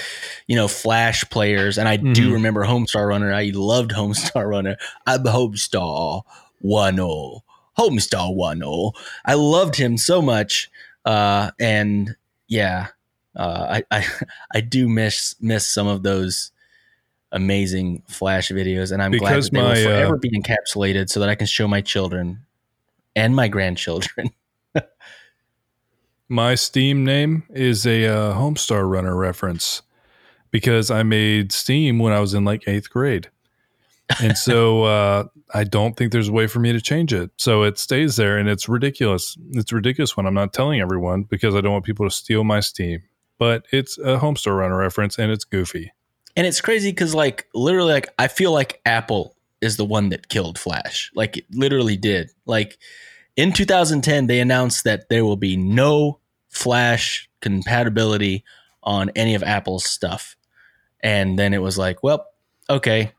you 0.47 0.55
know, 0.55 0.69
Flash 0.69 1.25
players, 1.31 1.79
and 1.79 1.89
I 1.89 1.97
do 1.97 2.29
Mhm. 2.29 2.33
remember 2.35 2.65
Homestar 2.65 3.09
Runner. 3.09 3.33
I 3.33 3.51
loved 3.55 3.93
Homestar 3.93 4.47
Runner. 4.49 4.77
I'm 5.07 5.25
Homestar 5.25 6.23
One 6.61 7.01
O. 7.01 7.43
Homestar 7.79 8.35
One 8.35 8.63
O. 8.63 8.93
I 9.25 9.35
loved 9.35 9.77
him 9.77 9.97
so 9.97 10.21
much, 10.21 10.71
uh, 11.07 11.51
and 11.59 12.15
yeah, 12.49 12.89
uh, 13.35 13.81
I, 13.91 13.99
I 13.99 14.07
I 14.55 14.61
do 14.61 14.89
miss 14.89 15.37
miss 15.41 15.67
some 15.67 15.87
of 15.87 16.03
those 16.03 16.53
amazing 17.33 18.03
Flash 18.09 18.51
videos, 18.51 18.93
and 18.93 19.03
I'm 19.03 19.11
Because 19.11 19.49
glad 19.51 19.63
that 19.63 19.69
my, 19.69 19.75
they 19.75 19.87
will 19.87 19.93
uh, 19.93 19.97
forever 19.99 20.17
be 20.19 20.31
encapsulated 20.39 21.09
so 21.09 21.19
that 21.21 21.29
I 21.29 21.35
can 21.35 21.47
show 21.47 21.67
my 21.67 21.81
children 21.81 22.44
and 23.17 23.35
my 23.35 23.49
grandchildren. 23.49 24.31
My 26.29 26.55
Steam 26.55 27.05
name 27.05 27.45
is 27.51 27.87
a 27.87 28.07
uh, 28.07 28.35
Homestar 28.35 28.89
Runner 28.91 29.15
reference 29.15 29.83
because 30.51 30.91
I 30.91 31.03
made 31.03 31.53
Steam 31.53 31.99
when 31.99 32.15
I 32.15 32.21
was 32.21 32.33
in 32.33 32.45
like 32.45 32.67
eighth 32.67 32.89
grade. 32.89 33.29
And 34.23 34.37
so 34.37 34.85
uh, 34.85 35.25
I 35.53 35.65
don't 35.65 35.97
think 35.97 36.13
there's 36.13 36.29
a 36.29 36.33
way 36.33 36.47
for 36.47 36.61
me 36.61 36.73
to 36.73 36.81
change 36.81 37.13
it. 37.13 37.31
So 37.37 37.63
it 37.63 37.79
stays 37.79 38.17
there 38.17 38.39
and 38.39 38.49
it's 38.49 38.69
ridiculous. 38.69 39.37
It's 39.51 39.73
ridiculous 39.73 40.17
when 40.17 40.27
I'm 40.27 40.35
not 40.35 40.55
telling 40.55 40.81
everyone 40.81 41.25
because 41.25 41.55
I 41.55 41.61
don't 41.61 41.73
want 41.73 41.85
people 41.85 42.09
to 42.09 42.15
steal 42.15 42.43
my 42.43 42.61
Steam. 42.61 43.03
But 43.39 43.67
it's 43.71 43.99
a 43.99 44.19
Homestar 44.19 44.57
Runner 44.57 44.79
reference 44.79 45.19
and 45.19 45.31
it's 45.31 45.45
goofy. 45.45 45.93
And 46.37 46.47
it's 46.47 46.61
crazy 46.61 46.91
because, 46.91 47.15
like, 47.15 47.49
literally, 47.55 47.93
like 47.93 48.09
I 48.19 48.29
feel 48.29 48.51
like 48.51 48.81
Apple 48.87 49.37
is 49.61 49.77
the 49.77 49.85
one 49.85 50.11
that 50.11 50.29
killed 50.29 50.59
Flash. 50.59 51.11
Like, 51.15 51.39
it 51.39 51.47
literally 51.51 51.97
did. 51.97 52.31
Like 52.47 52.79
in 53.37 53.53
2010, 53.53 54.27
they 54.27 54.41
announced 54.41 54.85
that 54.85 55.09
there 55.09 55.25
will 55.25 55.37
be 55.37 55.57
no 55.57 56.21
Flash 56.49 57.29
compatibility 57.41 58.45
on 58.83 59.11
any 59.17 59.35
of 59.35 59.43
Apple's 59.43 59.85
stuff, 59.85 60.37
and 61.03 61.39
then 61.39 61.53
it 61.55 61.63
was 61.63 61.77
like, 61.79 62.03
well, 62.03 62.27
okay, 62.71 63.13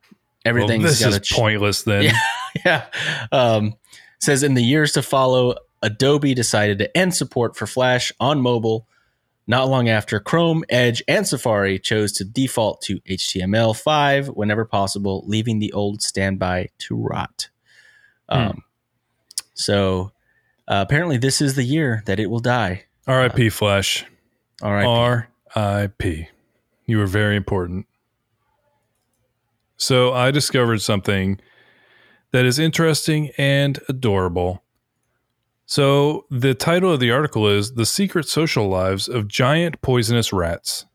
everything's 0.46 0.84
Well, 0.84 0.90
this 0.92 1.02
is 1.06 1.20
ch- 1.20 1.34
pointless 1.34 1.84
then. 1.84 2.14
Yeah. 2.64 2.86
yeah. 2.94 3.28
Um, 3.34 3.76
says 4.22 4.42
in 4.42 4.54
the 4.54 4.64
years 4.64 4.94
to 4.94 5.02
follow, 5.02 5.56
Adobe 5.82 6.34
decided 6.34 6.80
to 6.80 6.98
end 6.98 7.14
support 7.14 7.58
for 7.58 7.68
Flash 7.68 8.12
on 8.20 8.42
mobile. 8.42 8.88
Not 9.48 9.70
long 9.70 9.88
after, 9.90 10.20
Chrome, 10.20 10.64
Edge, 10.70 11.04
and 11.08 11.28
Safari 11.28 11.78
chose 11.78 12.12
to 12.14 12.24
default 12.26 12.82
to 12.84 13.00
HTML5 13.02 14.36
whenever 14.36 14.66
possible, 14.66 15.24
leaving 15.28 15.60
the 15.60 15.72
old 15.74 16.02
standby 16.02 16.70
to 16.80 16.96
rot. 16.96 17.50
Um, 18.28 18.64
So 19.54 20.12
uh, 20.68 20.84
apparently, 20.88 21.18
this 21.18 21.42
is 21.42 21.56
the 21.56 21.64
year 21.64 22.02
that 22.08 22.20
it 22.20 22.28
will 22.28 22.40
die. 22.40 22.86
R.I.P. 23.08 23.50
Flash. 23.50 24.04
All 24.64 24.74
right. 24.74 24.86
R.I.P. 25.56 26.28
You 26.88 26.98
were 26.98 27.06
very 27.06 27.36
important. 27.36 27.86
So 29.78 30.14
I 30.14 30.32
discovered 30.32 30.82
something 30.82 31.40
that 32.32 32.46
is 32.46 32.58
interesting 32.58 33.30
and 33.38 33.80
adorable. 33.88 34.64
So 35.66 36.26
the 36.30 36.54
title 36.54 36.92
of 36.92 37.00
the 37.00 37.12
article 37.12 37.48
is 37.48 37.74
The 37.74 37.86
Secret 37.86 38.28
Social 38.28 38.68
Lives 38.68 39.08
of 39.08 39.28
Giant 39.28 39.82
Poisonous 39.82 40.32
Rats. 40.32 40.86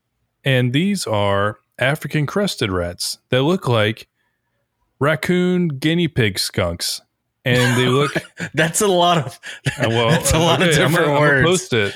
And 0.45 0.71
these 0.71 1.05
are 1.05 1.59
African 1.77 2.25
crested 2.25 2.71
rats 2.71 3.17
that 3.29 3.43
look 3.43 3.67
like 3.67 4.07
raccoon 4.99 5.67
guinea 5.67 6.07
pig 6.07 6.39
skunks. 6.39 7.01
And 7.43 7.77
they 7.79 7.87
look 7.87 8.13
That's 8.53 8.81
a 8.81 8.87
lot 8.87 9.17
of 9.17 9.39
uh, 9.65 9.89
well. 9.89 10.09
That's 10.11 10.31
a 10.31 10.39
lot 10.39 10.61
of 10.61 10.69
okay, 10.69 10.83
I'm 10.83 10.91
different 10.91 11.11
I'm 11.11 11.19
words. 11.19 11.47
post 11.47 11.73
it. 11.73 11.95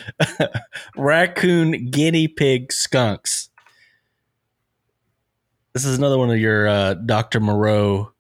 raccoon, 0.97 1.91
guinea 1.91 2.27
pig, 2.27 2.73
skunks. 2.73 3.49
This 5.73 5.85
is 5.85 5.97
another 5.97 6.17
one 6.17 6.31
of 6.31 6.39
your 6.39 6.67
uh, 6.67 6.93
Dr. 6.95 7.39
Moreau 7.39 8.11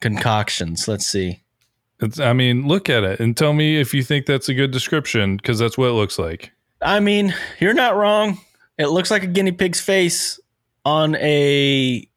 concoctions. 0.00 0.86
Let's 0.88 1.06
see. 1.06 1.41
It's, 2.02 2.18
I 2.18 2.32
mean, 2.32 2.66
look 2.66 2.90
at 2.90 3.04
it 3.04 3.20
and 3.20 3.36
tell 3.36 3.52
me 3.52 3.80
if 3.80 3.94
you 3.94 4.02
think 4.02 4.26
that's 4.26 4.48
a 4.48 4.54
good 4.54 4.70
description 4.70 5.36
because 5.36 5.58
that's 5.58 5.78
what 5.78 5.88
it 5.88 5.92
looks 5.92 6.18
like. 6.18 6.52
I 6.80 7.00
mean, 7.00 7.34
you're 7.60 7.74
not 7.74 7.96
wrong. 7.96 8.38
It 8.78 8.86
looks 8.88 9.10
like 9.10 9.22
a 9.22 9.28
guinea 9.28 9.52
pig's 9.52 9.80
face 9.80 10.40
on 10.84 11.14
a 11.16 12.08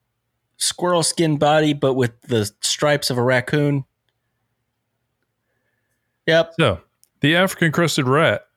squirrel 0.57 1.03
skin 1.03 1.37
body, 1.37 1.73
but 1.73 1.93
with 1.93 2.19
the 2.23 2.51
stripes 2.61 3.09
of 3.09 3.17
a 3.17 3.21
raccoon. 3.21 3.85
Yep. 6.25 6.53
So, 6.59 6.81
the 7.19 7.35
African 7.35 7.71
crested 7.71 8.07
rat 8.07 8.47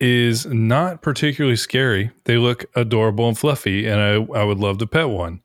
is 0.00 0.46
not 0.46 1.02
particularly 1.02 1.56
scary. 1.56 2.10
They 2.24 2.36
look 2.38 2.64
adorable 2.74 3.28
and 3.28 3.38
fluffy, 3.38 3.86
and 3.86 4.00
I, 4.00 4.40
I 4.40 4.44
would 4.44 4.58
love 4.58 4.78
to 4.78 4.86
pet 4.86 5.08
one. 5.08 5.40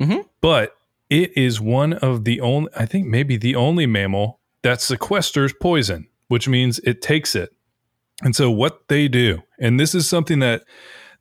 Mhm. 0.00 0.24
But 0.40 0.76
it 1.12 1.36
is 1.36 1.60
one 1.60 1.92
of 1.92 2.24
the 2.24 2.40
only, 2.40 2.70
I 2.76 2.86
think 2.86 3.06
maybe 3.06 3.36
the 3.36 3.54
only 3.56 3.86
mammal 3.86 4.40
that 4.62 4.78
sequesters 4.78 5.52
poison, 5.60 6.08
which 6.28 6.48
means 6.48 6.78
it 6.80 7.02
takes 7.02 7.34
it. 7.34 7.50
And 8.22 8.34
so, 8.36 8.50
what 8.50 8.88
they 8.88 9.08
do, 9.08 9.42
and 9.60 9.78
this 9.80 9.94
is 9.94 10.08
something 10.08 10.38
that 10.40 10.62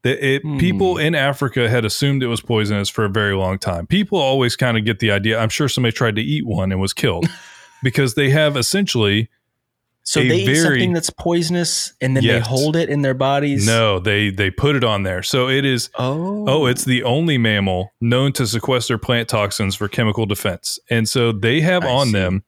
that 0.03 0.25
it, 0.25 0.41
Hmm. 0.41 0.57
people 0.57 0.97
in 0.97 1.13
Africa 1.13 1.69
had 1.69 1.85
assumed 1.85 2.23
it 2.23 2.27
was 2.27 2.41
poisonous 2.41 2.89
for 2.89 3.05
a 3.05 3.09
very 3.09 3.35
long 3.35 3.59
time. 3.59 3.85
People 3.85 4.17
always 4.17 4.55
kind 4.55 4.75
of 4.77 4.83
get 4.85 4.97
the 4.99 5.11
idea. 5.11 5.37
I'm 5.39 5.49
sure 5.49 5.67
somebody 5.69 5.93
tried 5.93 6.15
to 6.15 6.21
eat 6.23 6.45
one 6.45 6.71
and 6.71 6.81
was 6.81 6.93
killed 6.93 7.27
because 7.83 8.15
they 8.15 8.29
have 8.31 8.57
essentially 8.57 9.29
So 10.03 10.19
they 10.21 10.37
eat 10.41 10.45
very- 10.45 10.57
something 10.57 10.93
that's 10.93 11.09
poisonous 11.11 11.93
and 12.01 12.15
then 12.17 12.25
they 12.25 12.39
hold 12.39 12.75
it 12.75 12.89
in 12.89 13.01
their 13.03 13.13
bodies. 13.13 13.65
no, 13.67 13.99
they 13.99 14.29
they 14.31 14.49
put 14.49 14.75
it 14.75 14.83
on 14.83 15.03
there. 15.03 15.21
So 15.23 15.47
it 15.47 15.63
is 15.63 15.89
Oh. 15.97 16.45
oh, 16.47 16.65
it's 16.65 16.85
the 16.85 17.03
only 17.03 17.37
mammal 17.37 17.93
known 18.01 18.33
to 18.33 18.47
sequester 18.47 18.97
plant 18.97 19.29
toxins 19.29 19.75
for 19.75 19.87
chemical 19.87 20.25
defense. 20.25 20.79
And 20.89 21.07
so 21.07 21.31
they 21.31 21.61
have 21.61 21.83
I 21.83 21.89
on 21.89 22.07
see. 22.07 22.13
them 22.13 22.43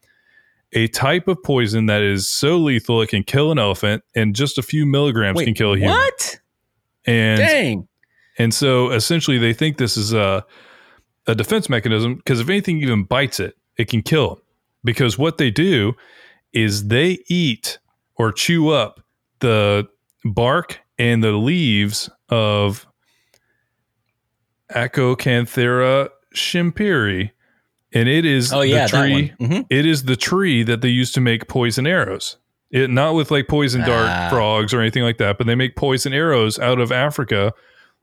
a 0.74 0.88
type 0.88 1.27
of 1.27 1.41
poison 1.43 1.86
that 1.86 2.01
is 2.01 2.27
so 2.27 2.57
lethal 2.57 3.01
it 3.03 3.07
can 3.10 3.24
kill 3.24 3.51
an 3.51 3.60
elephant 3.60 4.03
and 4.15 4.36
just 4.36 4.57
a 4.57 4.63
few 4.63 4.88
milligrams 4.88 5.38
Wait, 5.38 5.45
can 5.45 5.53
kill 5.53 5.74
a 5.74 5.77
human. 5.77 5.91
What? 5.95 6.39
And 7.05 7.38
Dang. 7.38 7.88
And 8.39 8.51
so 8.51 8.89
essentially, 8.89 9.38
they 9.38 9.53
think 9.53 9.77
this 9.77 9.95
is 9.95 10.12
a, 10.12 10.43
a 11.27 11.36
defense 11.36 11.69
mechanism 11.69 12.15
because 12.15 12.39
if 12.39 12.50
anything 12.50 12.81
even 12.81 13.03
bites 13.03 13.39
it, 13.39 13.55
it 13.77 13.88
can 13.89 14.01
kill 14.01 14.29
them. 14.29 14.43
Because 14.83 15.19
what 15.19 15.38
they 15.38 15.51
do 15.51 15.93
is 16.53 16.88
they 16.88 17.19
eat 17.27 17.79
or 18.15 18.31
chew 18.31 18.69
up 18.69 19.01
the 19.39 19.88
bark 20.25 20.79
and 20.98 21.24
the 21.24 21.31
leaves 21.33 22.10
of 22.29 22.86
Acokanthera 24.72 26.10
schimperi. 26.36 27.31
And 27.93 28.10
it 28.10 28.25
is 28.25 28.51
Oh 28.51 28.62
yeah, 28.62 28.88
the 28.88 28.98
tree. 28.98 29.33
Mhm. 29.39 29.65
It 29.69 29.86
is 29.86 30.03
the 30.03 30.15
tree 30.15 30.63
that 30.63 30.81
they 30.81 30.89
use 30.89 31.12
to 31.13 31.22
make 31.22 31.48
poison 31.48 31.86
arrows. 31.86 32.38
It 32.72 32.89
not 32.89 33.13
with 33.13 33.29
like 33.29 33.48
poison 33.48 33.81
dart 33.81 34.10
Ah. 34.10 34.29
frogs 34.31 34.74
or 34.74 34.81
anything 34.81 35.03
like 35.03 35.17
that, 35.17 35.38
but 35.38 35.45
they 35.45 35.53
make 35.55 35.75
poison 35.75 36.12
arrows 36.12 36.57
out 36.57 36.79
of 36.79 36.91
Africa 36.91 37.53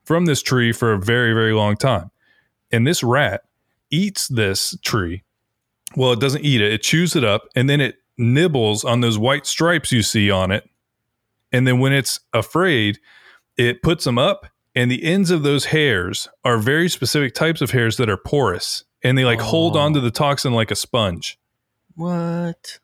from 0.05 0.27
this 0.27 0.43
tree 0.43 0.71
for 0.73 0.93
a 0.93 0.99
very 0.99 1.33
very 1.33 1.53
long 1.53 1.77
time. 1.77 2.11
And 2.71 2.87
this 2.87 3.03
rat 3.03 3.43
eats 3.91 4.29
this 4.29 4.77
tree. 4.83 5.25
Well, 5.97 6.13
it 6.13 6.21
doesn't 6.21 6.45
eat 6.45 6.61
it. 6.61 6.73
It 6.73 6.83
chews 6.83 7.17
it 7.17 7.25
up 7.25 7.49
and 7.57 7.69
then 7.69 7.81
it 7.81 7.97
nibbles 8.21 8.85
on 8.85 9.01
those 9.01 9.19
white 9.19 9.47
stripes 9.47 9.91
you 9.91 10.03
see 10.03 10.31
on 10.31 10.51
it. 10.53 10.69
And 11.53 11.67
then 11.67 11.79
when 11.81 11.93
it's 11.93 12.21
afraid, 12.33 12.99
it 13.57 13.83
puts 13.83 14.05
them 14.05 14.19
up 14.19 14.47
and 14.75 14.89
the 14.91 15.03
ends 15.03 15.31
of 15.33 15.43
those 15.43 15.67
hairs 15.67 16.29
are 16.45 16.59
very 16.59 16.89
specific 16.89 17.35
types 17.35 17.61
of 17.61 17.73
hairs 17.73 17.97
that 17.97 18.09
are 18.09 18.17
porous 18.17 18.85
and 19.03 19.19
they 19.19 19.25
like 19.25 19.41
hold 19.41 19.77
Oh. 19.77 19.81
onto 19.81 20.01
the 20.01 20.11
toxin 20.13 20.53
like 20.53 20.71
a 20.71 20.77
sponge. 20.77 21.39
What? 21.97 22.79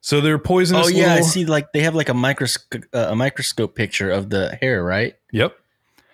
So 0.00 0.20
they're 0.20 0.38
poisonous. 0.38 0.86
Oh 0.86 0.88
yeah, 0.88 1.14
I 1.14 1.20
see. 1.20 1.44
Like 1.44 1.72
they 1.72 1.80
have 1.80 1.94
like 1.94 2.08
a 2.08 2.14
microscope, 2.14 2.84
uh, 2.92 3.08
a 3.10 3.16
microscope 3.16 3.74
picture 3.76 4.10
of 4.10 4.30
the 4.30 4.56
hair, 4.60 4.82
right? 4.82 5.14
Yep. 5.32 5.54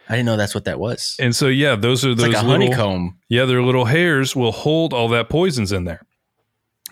I 0.08 0.12
didn't 0.16 0.26
know 0.26 0.36
that's 0.36 0.54
what 0.54 0.64
that 0.66 0.78
was. 0.78 1.16
And 1.18 1.34
so 1.34 1.46
yeah, 1.48 1.76
those 1.76 2.04
are 2.04 2.10
It's 2.10 2.20
those 2.20 2.34
like 2.34 2.42
a 2.42 2.46
little, 2.46 2.66
honeycomb. 2.66 3.18
Yeah, 3.28 3.46
their 3.46 3.62
little 3.62 3.86
hairs 3.86 4.36
will 4.36 4.52
hold 4.52 4.92
all 4.92 5.08
that 5.08 5.28
poisons 5.30 5.72
in 5.72 5.84
there. 5.84 6.02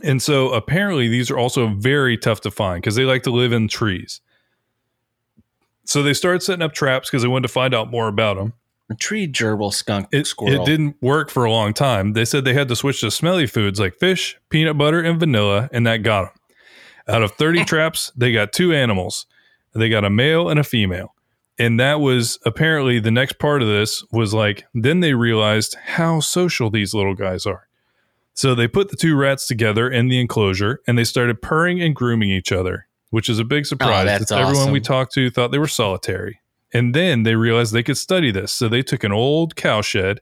And 0.03 0.21
so 0.23 0.51
apparently 0.53 1.09
these 1.09 1.31
are 1.31 1.39
also 1.39 1.69
very 1.69 2.17
tough 2.17 2.41
to 2.43 2.51
find 2.51 2.83
because 2.83 2.97
they 2.97 3.05
like 3.05 3.23
to 3.25 3.31
live 3.31 3.53
in 3.53 3.69
trees. 3.69 4.21
So 5.85 6.03
they 6.03 6.15
started 6.15 6.43
setting 6.43 6.63
up 6.63 6.73
traps 6.73 7.09
because 7.11 7.23
they 7.23 7.29
wanted 7.29 7.49
to 7.49 7.53
find 7.53 7.75
out 7.75 7.91
more 7.91 8.09
about 8.09 8.37
them. 8.37 8.53
A 8.91 8.95
tree 8.95 9.27
gerbil 9.27 9.73
skunk 9.73 10.09
It, 10.13 10.27
squirrel. 10.27 10.63
it 10.63 10.67
didn't 10.67 10.97
work 11.01 11.31
for 11.31 11.45
a 11.45 11.51
long 11.51 11.73
time. 11.73 12.13
They 12.13 12.25
said 12.25 12.45
they 12.45 12.53
had 12.55 12.69
to 12.69 12.77
switch 12.77 13.01
to 13.01 13.11
smelly 13.11 13.47
foods 13.47 13.81
like 13.81 13.99
fish, 13.99 14.37
peanut 14.51 14.77
butter, 14.77 15.01
and 15.01 15.19
vanilla, 15.19 15.69
and 15.73 15.87
that 15.87 15.99
got 15.99 16.27
them. 16.27 17.15
Out 17.15 17.23
of 17.23 17.33
30 17.33 17.65
traps, 17.65 18.13
they 18.17 18.33
got 18.33 18.53
two 18.53 18.73
animals. 18.73 19.27
They 19.75 19.89
got 19.89 20.05
a 20.05 20.11
male 20.11 20.49
and 20.49 20.61
a 20.61 20.65
female. 20.65 21.15
And 21.59 21.79
that 21.81 22.01
was 22.01 22.39
apparently 22.45 22.99
the 22.99 23.11
next 23.11 23.39
part 23.39 23.63
of 23.63 23.69
this 23.69 24.05
was 24.13 24.35
like, 24.35 24.65
then 24.75 25.01
they 25.01 25.15
realized 25.15 25.75
how 25.85 26.21
social 26.21 26.71
these 26.71 26.93
little 26.95 27.15
guys 27.15 27.47
are. 27.47 27.69
So 28.35 28.55
they 28.55 28.69
put 28.69 28.91
the 28.91 28.97
two 28.97 29.17
rats 29.17 29.47
together 29.47 29.91
in 29.91 30.09
the 30.09 30.21
enclosure 30.21 30.81
and 30.87 30.99
they 30.99 31.05
started 31.05 31.43
purring 31.43 31.81
and 31.81 31.95
grooming 31.95 32.31
each 32.31 32.53
other, 32.53 32.87
which 33.11 33.29
is 33.29 33.39
a 33.39 33.45
big 33.45 33.63
oh, 33.63 33.69
surprise. 33.69 34.03
Oh, 34.03 34.07
that's 34.07 34.23
It's 34.23 34.33
Everyone 34.33 34.73
we 34.73 34.81
talked 34.81 35.13
to 35.15 35.31
thought 35.31 35.53
they 35.53 35.59
were 35.59 35.67
solitary. 35.67 36.41
And 36.73 36.95
then 36.95 37.25
they 37.25 37.35
realized 37.35 37.73
they 37.73 37.83
could 37.83 37.99
study 37.99 38.31
this. 38.31 38.51
So 38.53 38.69
they 38.69 38.83
took 38.83 39.05
an 39.05 39.13
old 39.13 39.57
cowshed 39.57 40.21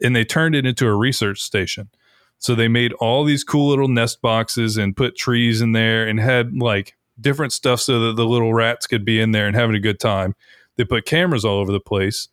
and 0.00 0.14
they 0.14 0.24
turned 0.24 0.54
it 0.54 0.66
into 0.66 0.86
a 0.86 0.94
research 0.94 1.42
station. 1.42 1.90
So 2.38 2.54
they 2.54 2.68
made 2.68 2.92
all 2.94 3.24
these 3.24 3.44
cool 3.44 3.68
little 3.68 3.88
nest 3.88 4.20
boxes 4.20 4.76
and 4.76 4.96
put 4.96 5.16
trees 5.16 5.60
in 5.60 5.72
there 5.72 6.06
and 6.06 6.18
had 6.20 6.54
like 6.54 6.96
different 7.20 7.52
stuff 7.52 7.80
so 7.80 8.00
that 8.00 8.16
the 8.16 8.26
little 8.26 8.54
rats 8.54 8.86
could 8.86 9.04
be 9.04 9.20
in 9.20 9.32
there 9.32 9.46
and 9.46 9.56
having 9.56 9.76
a 9.76 9.80
good 9.80 10.00
time. 10.00 10.34
They 10.76 10.84
put 10.84 11.04
cameras 11.04 11.44
all 11.44 11.58
over 11.58 11.72
the 11.72 11.80
place 11.80 12.28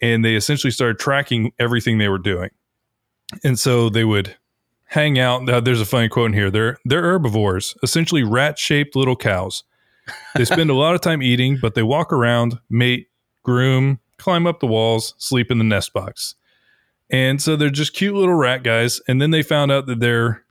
and 0.00 0.24
they 0.24 0.34
essentially 0.34 0.70
started 0.70 0.98
tracking 0.98 1.52
everything 1.58 1.98
they 1.98 2.08
were 2.08 2.18
doing. 2.18 2.50
And 3.44 3.58
so 3.58 3.88
they 3.88 4.04
would 4.04 4.36
hang 4.92 5.18
out. 5.18 5.42
Now, 5.42 5.58
there's 5.58 5.80
a 5.80 5.86
funny 5.86 6.08
quote 6.08 6.26
in 6.26 6.32
here. 6.34 6.50
They're 6.50 6.78
they're 6.84 7.02
herbivores, 7.02 7.74
essentially 7.82 8.22
rat-shaped 8.22 8.94
little 8.94 9.16
cows. 9.16 9.64
They 10.36 10.44
spend 10.44 10.68
a 10.68 10.74
lot 10.74 10.94
of 10.94 11.00
time 11.00 11.22
eating, 11.22 11.58
but 11.62 11.74
they 11.74 11.82
walk 11.82 12.12
around, 12.12 12.58
mate, 12.68 13.08
groom, 13.42 14.00
climb 14.18 14.46
up 14.46 14.60
the 14.60 14.66
walls, 14.66 15.14
sleep 15.18 15.50
in 15.50 15.58
the 15.58 15.64
nest 15.64 15.92
box. 15.92 16.34
And 17.10 17.40
so 17.40 17.56
they're 17.56 17.70
just 17.70 17.94
cute 17.94 18.14
little 18.14 18.34
rat 18.34 18.62
guys. 18.62 19.00
And 19.06 19.20
then 19.20 19.30
they 19.30 19.42
found 19.42 19.70
out 19.70 19.86
that 19.86 20.00
they're 20.00 20.44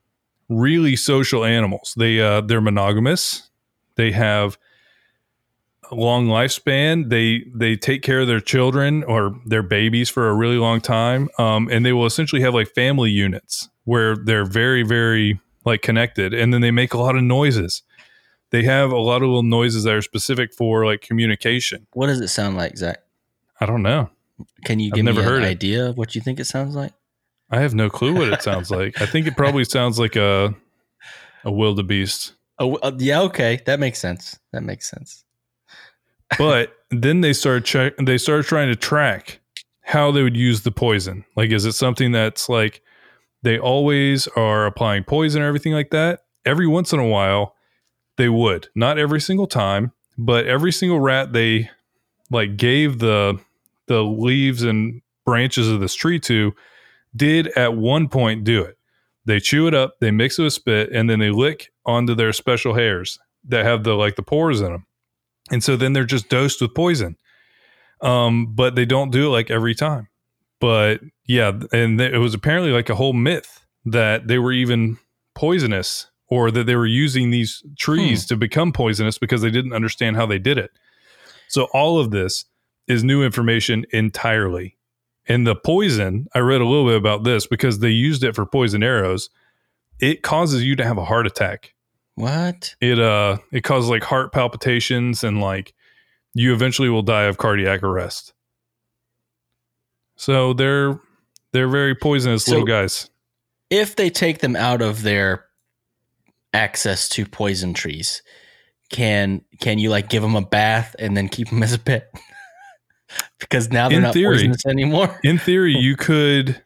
really 0.49 0.95
social 0.95 1.43
animals. 1.43 1.93
They 1.97 2.19
uh, 2.19 2.41
they're 2.41 2.61
monogamous. 2.61 3.49
They 3.95 4.11
have 4.11 4.57
long 5.91 6.27
lifespan. 6.27 7.09
They 7.09 7.45
they 7.53 7.75
take 7.75 8.01
care 8.01 8.21
of 8.21 8.27
their 8.27 8.39
children 8.39 9.03
or 9.03 9.35
their 9.45 9.63
babies 9.63 10.09
for 10.09 10.29
a 10.29 10.33
really 10.33 10.57
long 10.57 10.81
time. 10.81 11.29
Um, 11.37 11.67
and 11.71 11.85
they 11.85 11.93
will 11.93 12.05
essentially 12.05 12.41
have 12.41 12.53
like 12.53 12.69
family 12.69 13.11
units 13.11 13.69
where 13.85 14.15
they're 14.15 14.45
very 14.45 14.83
very 14.83 15.39
like 15.65 15.81
connected. 15.81 16.33
And 16.33 16.53
then 16.53 16.61
they 16.61 16.71
make 16.71 16.93
a 16.93 16.97
lot 16.97 17.15
of 17.15 17.23
noises. 17.23 17.83
They 18.51 18.63
have 18.63 18.91
a 18.91 18.97
lot 18.97 19.17
of 19.17 19.29
little 19.29 19.43
noises 19.43 19.83
that 19.83 19.93
are 19.93 20.01
specific 20.01 20.53
for 20.53 20.85
like 20.85 21.01
communication. 21.01 21.87
what 21.93 22.07
does 22.07 22.19
it 22.19 22.27
sound 22.27 22.57
like, 22.57 22.77
Zach? 22.77 22.99
I 23.59 23.65
don't 23.65 23.81
know. 23.83 24.09
Can 24.65 24.79
you 24.79 24.87
I've 24.87 24.93
give 24.95 25.05
never 25.05 25.19
me 25.21 25.25
heard 25.25 25.37
an 25.43 25.47
it. 25.47 25.51
idea 25.51 25.87
of 25.87 25.97
what 25.97 26.15
you 26.15 26.21
think 26.21 26.39
it 26.39 26.45
sounds 26.45 26.75
like? 26.75 26.93
I 27.49 27.59
have 27.59 27.73
no 27.75 27.89
clue 27.89 28.13
what 28.13 28.27
it 28.29 28.41
sounds 28.41 28.71
like. 28.77 28.99
I 29.01 29.05
think 29.05 29.27
it 29.27 29.37
probably 29.37 29.63
sounds 29.65 29.99
like 29.99 30.15
a 30.15 30.55
a 31.43 31.51
wildebeest. 31.51 32.33
Oh, 32.59 32.77
yeah, 32.97 33.21
okay, 33.21 33.61
that 33.65 33.79
makes 33.79 33.99
sense. 33.99 34.37
That 34.51 34.61
makes 34.63 34.89
sense. 34.89 35.23
But 36.37 36.73
then 36.89 37.21
they 37.21 37.33
started 37.33 37.65
check. 37.65 37.93
They 37.97 38.17
started 38.17 38.45
trying 38.45 38.69
to 38.69 38.75
track 38.75 39.39
how 39.81 40.11
they 40.11 40.23
would 40.23 40.37
use 40.37 40.61
the 40.61 40.71
poison. 40.71 41.25
Like, 41.35 41.51
is 41.51 41.65
it 41.65 41.73
something 41.73 42.11
that's 42.11 42.49
like 42.49 42.81
they 43.43 43.59
always 43.59 44.27
are 44.29 44.65
applying 44.65 45.03
poison 45.03 45.41
or 45.41 45.45
everything 45.45 45.73
like 45.73 45.89
that? 45.91 46.21
Every 46.45 46.67
once 46.67 46.93
in 46.93 46.99
a 46.99 47.07
while, 47.07 47.55
they 48.17 48.29
would. 48.29 48.69
Not 48.75 48.97
every 48.97 49.21
single 49.21 49.47
time, 49.47 49.91
but 50.17 50.45
every 50.45 50.71
single 50.71 50.99
rat 50.99 51.33
they 51.33 51.69
like 52.29 52.57
gave 52.57 52.99
the 52.99 53.39
the 53.87 54.03
leaves 54.03 54.63
and 54.63 55.01
branches 55.25 55.67
of 55.67 55.79
this 55.81 55.93
tree 55.93 56.19
to 56.19 56.53
did 57.15 57.47
at 57.49 57.75
one 57.75 58.07
point 58.07 58.43
do 58.43 58.61
it. 58.63 58.77
They 59.25 59.39
chew 59.39 59.67
it 59.67 59.73
up, 59.73 59.99
they 59.99 60.11
mix 60.11 60.39
it 60.39 60.43
with 60.43 60.53
spit, 60.53 60.91
and 60.91 61.09
then 61.09 61.19
they 61.19 61.29
lick 61.29 61.71
onto 61.85 62.15
their 62.15 62.33
special 62.33 62.73
hairs 62.73 63.19
that 63.47 63.65
have 63.65 63.83
the 63.83 63.93
like 63.93 64.15
the 64.15 64.23
pores 64.23 64.61
in 64.61 64.71
them. 64.71 64.85
And 65.51 65.63
so 65.63 65.75
then 65.75 65.93
they're 65.93 66.05
just 66.05 66.29
dosed 66.29 66.61
with 66.61 66.73
poison. 66.73 67.17
Um, 68.01 68.55
but 68.55 68.75
they 68.75 68.85
don't 68.85 69.11
do 69.11 69.27
it 69.27 69.29
like 69.29 69.51
every 69.51 69.75
time. 69.75 70.07
But 70.59 71.01
yeah, 71.27 71.51
and 71.71 71.99
th- 71.99 72.13
it 72.13 72.17
was 72.17 72.33
apparently 72.33 72.71
like 72.71 72.89
a 72.89 72.95
whole 72.95 73.13
myth 73.13 73.63
that 73.85 74.27
they 74.27 74.39
were 74.39 74.51
even 74.51 74.97
poisonous 75.35 76.07
or 76.27 76.49
that 76.51 76.65
they 76.65 76.75
were 76.75 76.87
using 76.87 77.29
these 77.29 77.63
trees 77.77 78.25
to 78.27 78.37
become 78.37 78.71
poisonous 78.71 79.17
because 79.17 79.41
they 79.41 79.51
didn't 79.51 79.73
understand 79.73 80.15
how 80.15 80.25
they 80.25 80.39
did 80.39 80.57
it. 80.57 80.71
So 81.47 81.67
all 81.73 81.99
of 81.99 82.11
this 82.11 82.45
is 82.87 83.03
new 83.03 83.23
information 83.23 83.85
entirely. 83.91 84.77
And 85.27 85.45
the 85.45 85.55
poison, 85.55 86.27
I 86.33 86.39
read 86.39 86.61
a 86.61 86.65
little 86.65 86.87
bit 86.87 86.95
about 86.95 87.23
this 87.23 87.45
because 87.45 87.79
they 87.79 87.89
used 87.89 88.23
it 88.23 88.35
for 88.35 88.45
poison 88.45 88.81
arrows. 88.81 89.29
It 89.99 90.23
causes 90.23 90.63
you 90.63 90.75
to 90.77 90.85
have 90.85 90.97
a 90.97 91.05
heart 91.05 91.27
attack. 91.27 91.73
What? 92.21 92.75
It 92.79 92.99
uh 92.99 93.37
it 93.51 93.63
causes 93.63 93.89
like 93.89 94.03
heart 94.03 94.31
palpitations 94.31 95.23
and 95.23 95.41
like 95.41 95.73
you 96.35 96.53
eventually 96.53 96.87
will 96.89 97.01
die 97.01 97.23
of 97.23 97.37
cardiac 97.37 97.81
arrest. 97.83 98.33
So 100.15 100.53
they're 100.53 100.99
they're 101.51 101.67
very 101.67 101.95
poisonous 101.95 102.45
So- 102.45 102.51
little 102.51 102.67
guys. 102.67 103.09
If 103.71 103.95
they 103.95 104.09
take 104.09 104.39
them 104.39 104.55
out 104.57 104.81
of 104.81 105.01
their 105.01 105.45
access 106.53 107.07
to 107.09 107.25
poison 107.25 107.73
trees, 107.73 108.21
can 108.91 109.41
can 109.61 109.79
you 109.79 109.89
like 109.89 110.09
give 110.09 110.21
them 110.21 110.35
a 110.35 110.41
bath 110.45 110.95
and 110.99 111.15
then 111.15 111.29
keep 111.29 111.49
them 111.49 111.63
as 111.63 111.73
a 111.73 111.79
pet? 111.79 112.13
because 113.39 113.71
now 113.71 113.87
they're 113.89 113.97
In 113.97 114.03
not 114.03 114.13
theory. 114.13 114.35
poisonous 114.35 114.65
anymore. 114.65 115.19
In 115.23 115.37
theory, 115.37 115.73
you 115.77 115.95
could 115.95 116.61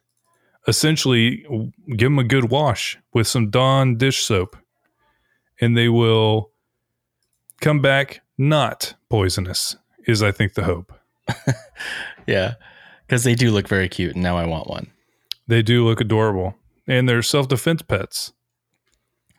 essentially 0.68 1.46
give 1.90 2.08
them 2.08 2.18
a 2.20 2.24
good 2.24 2.50
wash 2.50 2.98
with 3.14 3.28
some 3.28 3.52
Dawn 3.52 3.98
dish 3.98 4.24
soap, 4.24 4.58
and 5.62 5.78
they 5.78 5.90
will 5.90 6.52
come 7.62 7.82
back 7.82 8.22
not 8.38 8.94
poisonous. 9.10 9.76
Is 10.08 10.22
I 10.22 10.32
think 10.32 10.54
the 10.54 10.64
hope. 10.64 10.94
Yeah, 12.28 12.56
because 13.06 13.24
they 13.24 13.36
do 13.36 13.52
look 13.52 13.68
very 13.68 13.88
cute, 13.88 14.16
and 14.16 14.24
now 14.24 14.36
I 14.36 14.48
want 14.48 14.68
one. 14.68 14.88
They 15.48 15.62
do 15.62 15.86
look 15.86 16.02
adorable, 16.02 16.56
and 16.88 17.08
they're 17.08 17.22
self 17.22 17.48
defense 17.48 17.84
pets. 17.84 18.34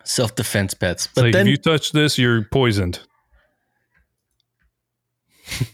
Self 0.04 0.36
defense 0.36 0.72
pets, 0.72 1.08
but 1.12 1.24
like 1.24 1.32
then 1.32 1.48
if 1.48 1.50
you 1.50 1.56
touch 1.56 1.90
this, 1.90 2.16
you're 2.16 2.44
poisoned. 2.44 3.00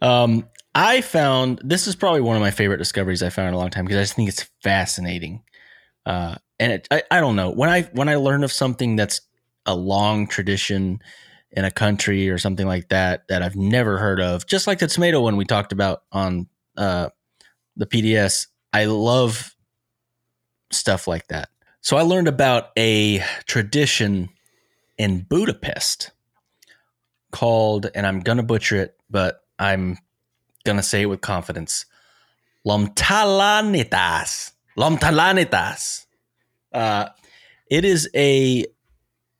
Um, 0.00 0.46
I 0.76 1.00
found 1.00 1.60
this 1.64 1.88
is 1.88 1.96
probably 1.96 2.20
one 2.20 2.36
of 2.36 2.40
my 2.40 2.52
favorite 2.52 2.76
discoveries 2.76 3.20
I 3.20 3.30
found 3.30 3.48
in 3.48 3.54
a 3.54 3.58
long 3.58 3.70
time 3.70 3.84
because 3.84 3.98
I 3.98 4.02
just 4.02 4.14
think 4.14 4.28
it's 4.28 4.48
fascinating. 4.62 5.42
Uh, 6.06 6.36
and 6.60 6.72
it, 6.72 6.88
I, 6.90 7.02
I 7.10 7.20
don't 7.20 7.36
know 7.36 7.50
when 7.50 7.70
I 7.70 7.82
when 7.92 8.08
I 8.08 8.16
learn 8.16 8.44
of 8.44 8.52
something 8.52 8.96
that's 8.96 9.20
a 9.66 9.74
long 9.74 10.26
tradition 10.26 11.00
in 11.50 11.64
a 11.64 11.70
country 11.70 12.28
or 12.28 12.38
something 12.38 12.66
like 12.66 12.88
that 12.88 13.26
that 13.28 13.42
I've 13.42 13.56
never 13.56 13.98
heard 13.98 14.20
of, 14.20 14.46
just 14.46 14.66
like 14.66 14.78
the 14.78 14.86
tomato 14.86 15.20
one 15.20 15.36
we 15.36 15.44
talked 15.44 15.72
about 15.72 16.02
on 16.12 16.48
uh, 16.76 17.08
the 17.76 17.86
PDS. 17.86 18.48
I 18.72 18.84
love 18.86 19.54
stuff 20.70 21.06
like 21.06 21.28
that. 21.28 21.48
So 21.80 21.96
I 21.96 22.02
learned 22.02 22.28
about 22.28 22.70
a 22.76 23.20
tradition 23.46 24.28
in 24.98 25.20
Budapest 25.22 26.10
called, 27.30 27.86
and 27.94 28.06
I'm 28.06 28.20
gonna 28.20 28.42
butcher 28.42 28.76
it, 28.76 28.96
but 29.08 29.40
I'm 29.58 29.96
gonna 30.64 30.82
say 30.82 31.02
it 31.02 31.06
with 31.06 31.20
confidence. 31.20 31.86
Lomtalanitas. 32.66 34.52
Lomtalanitas. 34.76 36.06
Uh, 36.72 37.08
it 37.70 37.84
is 37.84 38.08
a 38.14 38.64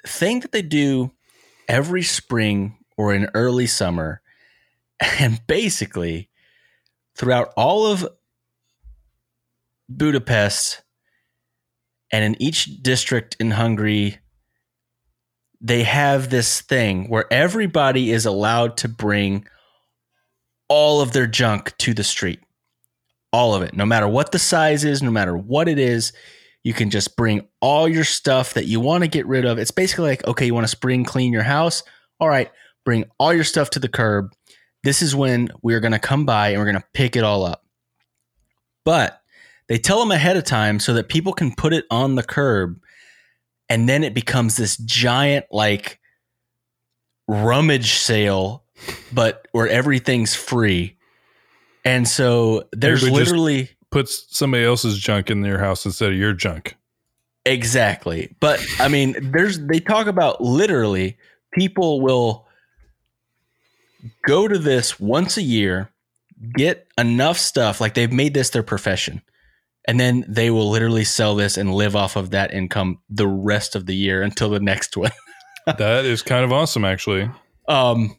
thing 0.07 0.41
that 0.41 0.53
they 0.53 0.63
do 0.63 1.13
every 1.69 2.03
spring 2.03 2.79
or 2.97 3.15
in 3.15 3.29
early 3.35 3.67
summer, 3.67 4.21
and 5.21 5.41
basically 5.47 6.29
throughout 7.17 7.53
all 7.57 7.87
of 7.87 8.07
Budapest 9.89 10.83
and 12.13 12.25
in 12.25 12.43
each 12.43 12.83
district 12.83 13.37
in 13.41 13.53
Hungary, 13.53 14.19
they 15.61 15.83
have 15.83 16.31
this 16.31 16.61
thing 16.61 17.09
where 17.09 17.31
everybody 17.33 18.11
is 18.11 18.27
allowed 18.27 18.77
to 18.79 18.89
bring 18.89 19.47
all 20.69 21.01
of 21.01 21.13
their 21.13 21.27
junk 21.27 21.77
to 21.79 21.95
the 21.95 22.05
street. 22.05 22.41
All 23.33 23.55
of 23.55 23.63
it, 23.63 23.75
no 23.75 23.85
matter 23.85 24.09
what 24.09 24.33
the 24.33 24.39
size 24.39 24.85
is, 24.85 25.03
no 25.03 25.11
matter 25.11 25.37
what 25.37 25.69
it 25.69 25.79
is, 25.79 26.13
you 26.69 26.75
can 26.75 26.91
just 26.91 27.17
bring 27.17 27.49
all 27.63 27.89
your 27.89 28.05
stuff 28.05 28.53
that 28.53 28.67
you 28.67 28.79
want 28.79 29.03
to 29.03 29.09
get 29.09 29.27
rid 29.27 29.47
of. 29.47 29.57
It's 29.57 29.71
basically 29.71 30.11
like, 30.11 30.27
okay, 30.27 30.45
you 30.45 30.53
want 30.53 30.65
to 30.65 30.71
spring 30.71 31.03
clean 31.03 31.33
your 31.33 31.43
house? 31.43 31.83
All 32.21 32.29
right, 32.29 32.51
bring 32.85 33.07
all 33.19 33.33
your 33.33 33.45
stuff 33.45 33.71
to 33.71 33.79
the 33.79 33.89
curb. 33.89 34.35
This 34.85 35.01
is 35.01 35.17
when 35.17 35.49
we're 35.63 35.81
going 35.81 35.93
to 35.93 35.99
come 35.99 36.27
by 36.27 36.51
and 36.51 36.59
we're 36.59 36.67
going 36.71 36.77
to 36.77 36.85
pick 36.93 37.17
it 37.17 37.25
all 37.25 37.47
up. 37.47 37.65
But 38.85 39.19
they 39.69 39.79
tell 39.79 39.99
them 39.99 40.11
ahead 40.11 40.37
of 40.37 40.45
time 40.45 40.79
so 40.79 40.93
that 40.93 41.09
people 41.09 41.33
can 41.33 41.55
put 41.55 41.73
it 41.73 41.87
on 41.91 42.17
the 42.17 42.23
curb 42.23 42.79
and 43.71 43.89
then 43.89 44.05
it 44.05 44.13
becomes 44.13 44.59
this 44.59 44.77
giant 44.77 45.47
like 45.51 45.99
rummage 47.27 47.95
sale 47.95 48.65
but 49.11 49.49
where 49.53 49.69
everything's 49.69 50.35
free 50.35 50.99
and 51.87 52.07
so 52.07 52.69
there's 52.73 53.03
Everybody 53.05 53.25
literally 53.25 53.71
Puts 53.91 54.27
somebody 54.37 54.65
else's 54.65 54.99
junk 54.99 55.31
in 55.31 55.41
their 55.41 55.59
house 55.59 55.87
instead 55.87 56.13
of 56.13 56.19
your 56.19 56.33
junk. 56.33 56.77
exactly 57.45 58.35
but 58.41 58.61
i 58.79 58.89
mean 58.89 59.17
there's 59.33 59.59
they 59.67 59.81
talk 59.81 60.07
about 60.07 60.43
literally 60.43 61.17
people 61.53 62.01
will 62.03 62.47
go 64.27 64.47
to 64.47 64.59
this 64.59 65.01
once 65.01 65.39
a 65.39 65.43
year 65.43 65.91
get 66.55 66.87
enough 66.99 67.39
stuff 67.39 67.81
like 67.81 67.95
they've 67.95 68.13
made 68.13 68.35
this 68.35 68.51
their 68.51 68.63
profession 68.63 69.23
and 69.87 69.99
then 69.99 70.25
they 70.29 70.51
will 70.51 70.69
literally 70.69 71.05
sell 71.05 71.35
this 71.35 71.57
and 71.57 71.73
live 71.75 71.97
off 71.97 72.17
of 72.17 72.31
that 72.31 72.53
income 72.53 72.99
the 73.09 73.27
rest 73.27 73.75
of 73.75 73.87
the 73.87 73.97
year 73.97 74.21
until 74.21 74.51
the 74.51 74.61
next 74.61 74.97
one 74.97 75.13
that 75.77 76.05
is 76.05 76.23
kind 76.23 76.45
of 76.45 76.53
awesome, 76.53 76.85
actually. 76.85 77.31
Um, 77.69 78.17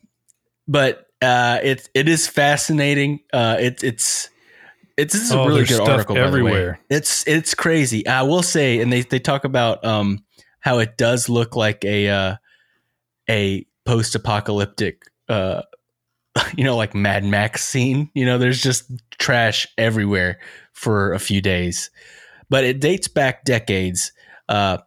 but 0.67 1.07
uh, 1.21 1.59
it 1.63 1.89
it 1.93 2.07
is 2.07 2.27
fascinating. 2.27 3.21
Uh, 3.33 3.57
it's 3.59 3.83
it's 3.83 4.28
it's 4.99 5.13
this 5.13 5.23
is 5.23 5.31
a 5.31 5.39
Oh, 5.39 5.47
really 5.47 5.63
good 5.65 5.79
article 5.81 6.15
by 6.15 6.21
the 6.21 6.25
way. 6.25 6.27
everywhere. 6.27 6.79
It's 6.89 7.27
it's 7.27 7.53
crazy. 7.53 8.05
I 8.07 8.21
will 8.23 8.43
say, 8.43 8.79
and 8.79 8.91
they 8.91 9.01
they 9.01 9.19
talk 9.19 9.43
about 9.45 9.83
um 9.85 10.23
how 10.59 10.79
it 10.79 10.97
does 10.97 11.29
look 11.29 11.55
like 11.55 11.83
a 11.85 12.09
uh, 12.09 12.35
a 13.29 13.65
post 13.85 14.13
apocalyptic 14.15 15.03
uh 15.29 15.61
you 16.55 16.63
know 16.63 16.75
like 16.77 16.93
Mad 16.93 17.23
Max 17.23 17.63
scene. 17.63 18.09
You 18.13 18.25
know, 18.25 18.37
there's 18.37 18.61
just 18.61 18.91
trash 19.17 19.67
everywhere 19.77 20.39
for 20.73 21.13
a 21.13 21.19
few 21.19 21.41
days, 21.41 21.89
but 22.49 22.63
it 22.63 22.79
dates 22.79 23.07
back 23.07 23.43
decades. 23.45 24.11
Uh, 24.47 24.77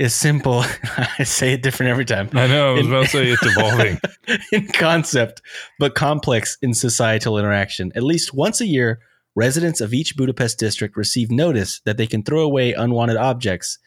is 0.00 0.14
simple. 0.14 0.64
I 1.18 1.24
say 1.24 1.52
it 1.52 1.62
different 1.62 1.90
every 1.90 2.06
time 2.06 2.30
I 2.32 2.46
know. 2.46 2.70
I 2.70 2.72
was 2.72 2.86
In- 2.86 2.92
about 2.92 3.04
to 3.04 3.10
say 3.10 3.26
it's 3.28 3.44
evolving. 3.44 4.00
in 4.52 4.66
concept, 4.68 5.42
but 5.78 5.94
complex 5.94 6.56
in 6.62 6.72
societal 6.72 7.38
interaction. 7.38 7.92
At 7.94 8.02
least 8.02 8.32
once 8.32 8.62
a 8.62 8.66
year, 8.66 9.00
residents 9.36 9.82
of 9.82 9.92
each 9.92 10.16
Budapest 10.16 10.58
district 10.58 10.96
receive 10.96 11.30
notice 11.30 11.82
that 11.84 11.98
they 11.98 12.06
can 12.06 12.22
throw 12.22 12.40
away 12.40 12.72
unwanted 12.72 13.18
objects 13.18 13.78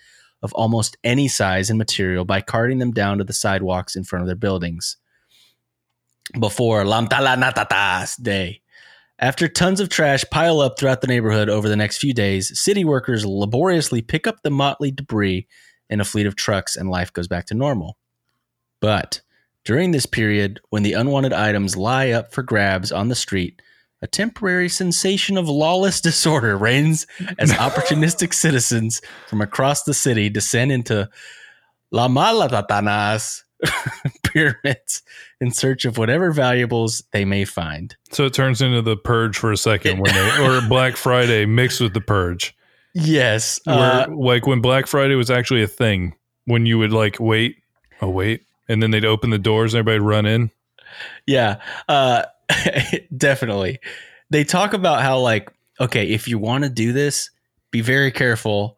of 0.43 0.53
almost 0.53 0.97
any 1.03 1.27
size 1.27 1.71
and 1.71 1.79
material 1.79 2.25
by 2.25 2.41
carting 2.41 2.77
them 2.77 2.91
down 2.91 3.17
to 3.17 3.23
the 3.23 3.33
sidewalks 3.33 3.95
in 3.95 4.03
front 4.03 4.21
of 4.21 4.27
their 4.27 4.35
buildings. 4.35 4.97
Before 6.39 6.83
Lamtalanatatas 6.83 8.21
Day. 8.21 8.61
After 9.17 9.47
tons 9.47 9.79
of 9.79 9.89
trash 9.89 10.23
pile 10.31 10.59
up 10.59 10.77
throughout 10.77 11.01
the 11.01 11.07
neighborhood 11.07 11.49
over 11.49 11.69
the 11.69 11.75
next 11.75 11.97
few 11.97 12.13
days, 12.13 12.59
city 12.59 12.83
workers 12.83 13.25
laboriously 13.25 14.01
pick 14.01 14.27
up 14.27 14.43
the 14.43 14.51
motley 14.51 14.91
debris 14.91 15.47
in 15.89 15.99
a 15.99 16.05
fleet 16.05 16.25
of 16.25 16.35
trucks 16.35 16.75
and 16.75 16.89
life 16.89 17.13
goes 17.13 17.27
back 17.27 17.45
to 17.47 17.53
normal. 17.53 17.97
But 18.79 19.21
during 19.63 19.91
this 19.91 20.05
period, 20.05 20.59
when 20.69 20.83
the 20.83 20.93
unwanted 20.93 21.33
items 21.33 21.77
lie 21.77 22.11
up 22.11 22.33
for 22.33 22.43
grabs 22.43 22.91
on 22.91 23.07
the 23.07 23.15
street, 23.15 23.61
a 24.01 24.07
temporary 24.07 24.67
sensation 24.67 25.37
of 25.37 25.47
lawless 25.47 26.01
disorder 26.01 26.57
reigns 26.57 27.07
as 27.39 27.51
opportunistic 27.53 28.33
citizens 28.33 29.01
from 29.27 29.41
across 29.41 29.83
the 29.83 29.93
city 29.93 30.29
descend 30.29 30.71
into 30.71 31.09
La 31.91 32.07
Malatatanas 32.07 33.43
pyramids 34.23 35.03
in 35.39 35.51
search 35.51 35.85
of 35.85 35.97
whatever 35.97 36.31
valuables 36.31 37.03
they 37.11 37.23
may 37.23 37.45
find. 37.45 37.95
So 38.11 38.25
it 38.25 38.33
turns 38.33 38.61
into 38.61 38.81
the 38.81 38.97
purge 38.97 39.37
for 39.37 39.51
a 39.51 39.57
second 39.57 39.99
when 39.99 40.13
they 40.13 40.45
or 40.45 40.61
Black 40.67 40.97
Friday 40.97 41.45
mixed 41.45 41.79
with 41.79 41.93
the 41.93 42.01
purge. 42.01 42.55
Yes. 42.93 43.59
Where 43.65 43.77
uh, 43.77 44.07
like 44.09 44.45
when 44.45 44.61
Black 44.61 44.87
Friday 44.87 45.15
was 45.15 45.31
actually 45.31 45.63
a 45.63 45.67
thing, 45.67 46.15
when 46.45 46.65
you 46.65 46.77
would 46.77 46.91
like 46.93 47.19
wait, 47.19 47.57
oh 48.01 48.09
wait, 48.09 48.43
and 48.67 48.81
then 48.81 48.91
they'd 48.91 49.05
open 49.05 49.29
the 49.29 49.39
doors 49.39 49.73
and 49.73 49.79
everybody'd 49.79 50.05
run 50.05 50.25
in. 50.25 50.51
yeah. 51.25 51.61
Uh, 51.87 52.23
definitely. 53.17 53.79
They 54.29 54.43
talk 54.43 54.73
about 54.73 55.01
how, 55.01 55.19
like, 55.19 55.51
okay, 55.79 56.07
if 56.07 56.27
you 56.27 56.37
want 56.37 56.63
to 56.63 56.69
do 56.69 56.93
this, 56.93 57.29
be 57.71 57.81
very 57.81 58.11
careful 58.11 58.77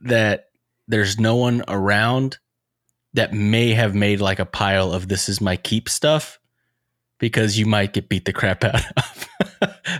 that 0.00 0.48
there's 0.88 1.18
no 1.18 1.36
one 1.36 1.64
around 1.68 2.38
that 3.14 3.32
may 3.32 3.72
have 3.72 3.94
made 3.94 4.20
like 4.20 4.38
a 4.38 4.44
pile 4.44 4.92
of 4.92 5.08
this 5.08 5.28
is 5.28 5.40
my 5.40 5.56
keep 5.56 5.88
stuff 5.88 6.38
because 7.18 7.58
you 7.58 7.66
might 7.66 7.92
get 7.92 8.08
beat 8.08 8.24
the 8.24 8.32
crap 8.32 8.64
out 8.64 8.74
of 8.96 9.28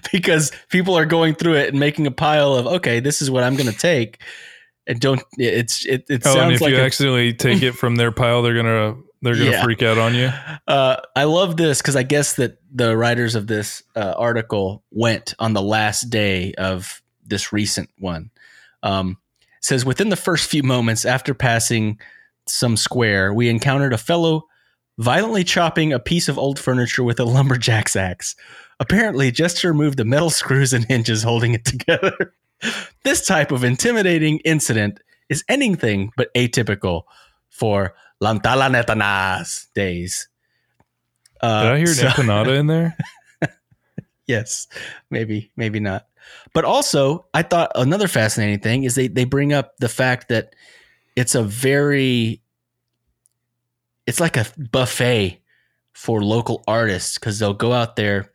because 0.13 0.53
people 0.71 0.97
are 0.97 1.07
going 1.07 1.35
through 1.35 1.55
it 1.55 1.69
and 1.71 1.79
making 1.81 2.07
a 2.07 2.11
pile 2.11 2.55
of 2.55 2.67
okay 2.67 3.01
this 3.01 3.23
is 3.23 3.31
what 3.31 3.43
i'm 3.45 3.57
going 3.57 3.71
to 3.71 3.77
take 3.79 4.19
and 4.87 5.01
don't 5.01 5.23
it's 5.39 5.85
it, 5.87 6.05
it 6.09 6.23
Oh, 6.27 6.39
and 6.41 6.53
if 6.53 6.61
like 6.61 6.71
you 6.71 6.77
a- 6.79 6.81
accidentally 6.85 7.33
take 7.33 7.63
it 7.63 7.73
from 7.73 7.97
their 7.97 8.13
pile, 8.13 8.43
they're 8.43 8.55
gonna 8.55 8.95
they're 9.23 9.35
gonna 9.35 9.51
Yeah. 9.51 9.65
freak 9.65 9.83
out 9.83 9.99
on 9.99 10.15
you. 10.15 10.31
Uh, 10.69 10.97
I 11.17 11.25
love 11.25 11.57
this 11.57 11.83
because 11.83 11.97
I 11.97 12.05
guess 12.05 12.35
that 12.35 12.59
the 12.73 12.97
writers 12.97 13.35
of 13.35 13.49
this 13.49 13.83
uh, 13.97 14.15
article 14.17 14.85
went 14.93 15.35
on 15.41 15.55
the 15.55 15.63
last 15.63 16.03
day 16.11 16.53
of 16.57 17.03
this 17.25 17.53
recent 17.53 17.91
one. 17.99 18.31
Um, 18.85 19.17
says 19.61 19.85
within 19.85 20.11
the 20.11 20.17
first 20.17 20.49
few 20.49 20.63
moments 20.63 21.05
after 21.05 21.35
passing 21.35 21.99
some 22.47 22.77
square, 22.77 23.35
we 23.35 23.49
encountered 23.49 23.93
a 23.93 23.99
fellow 23.99 24.47
violently 24.99 25.45
chopping 25.45 25.93
a 25.93 25.99
piece 25.99 26.29
of 26.29 26.39
old 26.39 26.59
furniture 26.59 27.03
with 27.05 27.21
a 27.21 27.25
lumberjack's 27.25 27.97
axe. 27.97 28.35
Apparently, 28.81 29.31
just 29.31 29.59
to 29.59 29.69
remove 29.69 29.97
the 29.97 30.05
metal 30.05 30.31
screws 30.31 30.73
and 30.73 30.85
hinges 30.85 31.23
holding 31.23 31.55
it 31.55 31.65
together. 31.67 32.35
this 33.05 33.27
type 33.27 33.53
of 33.53 33.65
intimidating 33.65 34.39
incident 34.41 35.01
is 35.29 35.45
anything 35.49 36.11
but 36.17 36.33
atypical 36.35 37.03
for 37.51 37.95
Lantalanetanas 38.23 39.67
days. 39.75 40.29
Uh, 41.41 41.63
Did 41.65 41.73
I 41.73 41.79
hear 41.79 41.87
so- 41.89 42.07
an 42.07 42.13
empanada 42.13 42.59
in 42.59 42.67
there? 42.67 42.97
yes, 44.27 44.67
maybe, 45.11 45.51
maybe 45.57 45.81
not. 45.81 46.07
But 46.55 46.65
also, 46.65 47.27
I 47.35 47.43
thought 47.43 47.71
another 47.75 48.09
fascinating 48.09 48.59
thing 48.61 48.83
is 48.85 48.95
they 48.97 49.07
they 49.09 49.25
bring 49.25 49.53
up 49.53 49.77
the 49.79 49.89
fact 49.89 50.29
that 50.29 50.55
it's 51.15 51.35
a 51.37 51.43
very 51.43 52.43
it's 54.07 54.21
like 54.21 54.37
a 54.37 54.47
buffet 54.73 55.41
for 55.93 56.23
local 56.23 56.63
artists 56.69 57.19
because 57.19 57.39
they'll 57.39 57.55
go 57.55 57.73
out 57.73 57.97
there, 57.97 58.33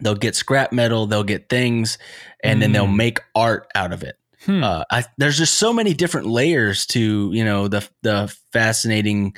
they'll 0.00 0.14
get 0.14 0.34
scrap 0.34 0.72
metal, 0.72 1.06
they'll 1.06 1.22
get 1.24 1.48
things, 1.48 1.96
and 2.42 2.60
then 2.60 2.72
they'll 2.72 2.86
Mm. 2.86 2.96
make 2.96 3.20
art 3.34 3.68
out 3.74 3.92
of 3.92 4.02
it. 4.02 4.16
Hmm. 4.44 4.62
Uh, 4.62 4.84
I, 4.90 5.04
there's 5.16 5.38
just 5.38 5.54
so 5.54 5.72
many 5.72 5.94
different 5.94 6.26
layers 6.28 6.86
to 6.86 7.30
you 7.32 7.44
know 7.44 7.66
the 7.68 7.88
the 8.02 8.34
fascinating. 8.52 9.36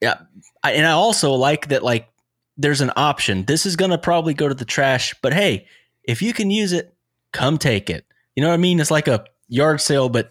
Yeah, 0.00 0.14
I, 0.62 0.72
and 0.72 0.86
I 0.86 0.92
also 0.92 1.32
like 1.34 1.68
that 1.68 1.82
like 1.84 2.08
there's 2.56 2.80
an 2.80 2.90
option. 2.96 3.44
This 3.44 3.64
is 3.66 3.76
gonna 3.76 3.98
probably 3.98 4.34
go 4.34 4.48
to 4.48 4.54
the 4.54 4.64
trash, 4.64 5.14
but 5.22 5.32
hey, 5.32 5.66
if 6.04 6.22
you 6.22 6.32
can 6.32 6.50
use 6.50 6.72
it, 6.72 6.92
come 7.32 7.56
take 7.58 7.88
it. 7.88 8.04
You 8.34 8.42
know 8.42 8.48
what 8.48 8.54
I 8.54 8.58
mean? 8.58 8.80
It's 8.80 8.90
like 8.90 9.08
a 9.08 9.24
yard 9.48 9.80
sale, 9.80 10.08
but 10.08 10.30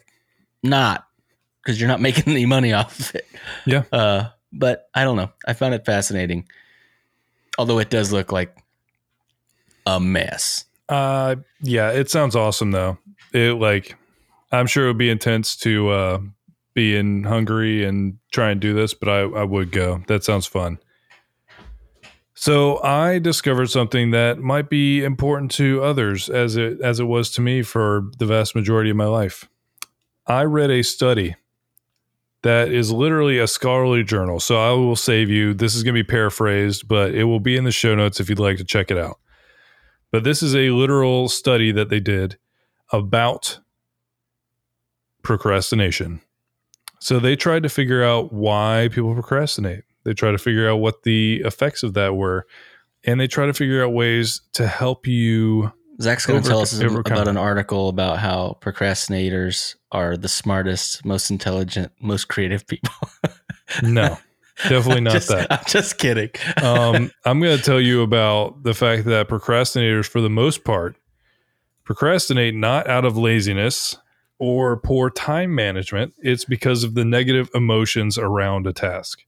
not 0.63 1.05
because 1.61 1.79
you're 1.79 1.87
not 1.87 2.01
making 2.01 2.31
any 2.31 2.45
money 2.45 2.73
off 2.73 2.99
of 2.99 3.15
it. 3.15 3.27
Yeah. 3.65 3.83
Uh, 3.91 4.29
but 4.51 4.89
I 4.93 5.03
don't 5.03 5.15
know. 5.15 5.31
I 5.47 5.53
found 5.53 5.73
it 5.73 5.85
fascinating, 5.85 6.47
although 7.57 7.79
it 7.79 7.89
does 7.89 8.11
look 8.11 8.31
like 8.31 8.55
a 9.85 9.99
mess. 9.99 10.65
Uh, 10.89 11.37
yeah, 11.61 11.91
it 11.91 12.09
sounds 12.09 12.35
awesome 12.35 12.71
though. 12.71 12.97
It 13.33 13.59
like, 13.59 13.95
I'm 14.51 14.67
sure 14.67 14.85
it 14.85 14.87
would 14.89 14.97
be 14.97 15.09
intense 15.09 15.55
to 15.57 15.89
uh, 15.89 16.19
be 16.73 16.97
in 16.97 17.23
Hungary 17.23 17.85
and 17.85 18.17
try 18.31 18.51
and 18.51 18.59
do 18.59 18.73
this, 18.73 18.93
but 18.93 19.07
I, 19.07 19.19
I 19.21 19.43
would 19.43 19.71
go. 19.71 20.03
That 20.07 20.23
sounds 20.23 20.45
fun. 20.45 20.79
So 22.33 22.81
I 22.81 23.19
discovered 23.19 23.67
something 23.69 24.11
that 24.11 24.39
might 24.39 24.67
be 24.67 25.03
important 25.03 25.51
to 25.51 25.83
others, 25.83 26.27
as 26.27 26.57
it 26.57 26.81
as 26.81 26.99
it 26.99 27.03
was 27.03 27.29
to 27.31 27.41
me 27.41 27.61
for 27.61 28.09
the 28.17 28.25
vast 28.25 28.55
majority 28.55 28.89
of 28.89 28.95
my 28.95 29.05
life. 29.05 29.47
I 30.25 30.43
read 30.45 30.71
a 30.71 30.81
study 30.81 31.35
that 32.43 32.71
is 32.71 32.91
literally 32.91 33.37
a 33.37 33.47
scholarly 33.47 34.03
journal. 34.03 34.39
So 34.39 34.57
I 34.57 34.71
will 34.71 34.95
save 34.95 35.29
you. 35.29 35.53
This 35.53 35.75
is 35.75 35.83
going 35.83 35.95
to 35.95 36.03
be 36.03 36.07
paraphrased, 36.07 36.87
but 36.87 37.13
it 37.13 37.25
will 37.25 37.39
be 37.39 37.55
in 37.55 37.63
the 37.63 37.71
show 37.71 37.93
notes 37.95 38.19
if 38.19 38.29
you'd 38.29 38.39
like 38.39 38.57
to 38.57 38.63
check 38.63 38.89
it 38.89 38.97
out. 38.97 39.19
But 40.11 40.23
this 40.23 40.43
is 40.43 40.55
a 40.55 40.71
literal 40.71 41.29
study 41.29 41.71
that 41.71 41.89
they 41.89 41.99
did 41.99 42.37
about 42.91 43.59
procrastination. 45.23 46.21
So 46.99 47.19
they 47.19 47.35
tried 47.35 47.63
to 47.63 47.69
figure 47.69 48.03
out 48.03 48.33
why 48.33 48.89
people 48.91 49.13
procrastinate. 49.13 49.83
They 50.03 50.13
tried 50.13 50.31
to 50.31 50.37
figure 50.37 50.69
out 50.69 50.77
what 50.77 51.03
the 51.03 51.41
effects 51.45 51.83
of 51.83 51.93
that 51.93 52.15
were. 52.15 52.45
And 53.03 53.19
they 53.19 53.27
try 53.27 53.45
to 53.45 53.53
figure 53.53 53.83
out 53.83 53.93
ways 53.93 54.41
to 54.53 54.67
help 54.67 55.07
you. 55.07 55.71
Zach's 56.01 56.25
going 56.25 56.41
to 56.41 56.47
tell 56.47 56.61
us 56.61 56.79
overcome 56.79 57.13
about 57.13 57.27
an 57.27 57.37
article 57.37 57.89
about 57.89 58.19
how 58.19 58.57
procrastinators 58.61 59.75
are 59.91 60.17
the 60.17 60.27
smartest, 60.27 61.05
most 61.05 61.29
intelligent, 61.29 61.91
most 62.01 62.27
creative 62.27 62.65
people. 62.67 62.93
No, 63.81 64.17
definitely 64.67 64.99
not 64.99 65.13
Just- 65.13 65.29
that. 65.29 65.47
I'm 65.49 65.63
just 65.65 65.97
kidding. 65.97 66.29
um, 66.61 67.09
I'm 67.23 67.39
going 67.39 67.57
to 67.57 67.63
tell 67.63 67.79
you 67.79 68.01
about 68.01 68.63
the 68.63 68.73
fact 68.73 69.05
that 69.05 69.29
procrastinators, 69.29 70.07
for 70.07 70.19
the 70.19 70.29
most 70.29 70.65
part, 70.65 70.97
procrastinate 71.85 72.53
not 72.53 72.89
out 72.89 73.05
of 73.05 73.17
laziness 73.17 73.95
or 74.39 74.75
poor 74.75 75.09
time 75.09 75.55
management. 75.55 76.13
It's 76.19 76.43
because 76.43 76.83
of 76.83 76.95
the 76.95 77.05
negative 77.05 77.49
emotions 77.53 78.17
around 78.17 78.67
a 78.67 78.73
task. 78.73 79.23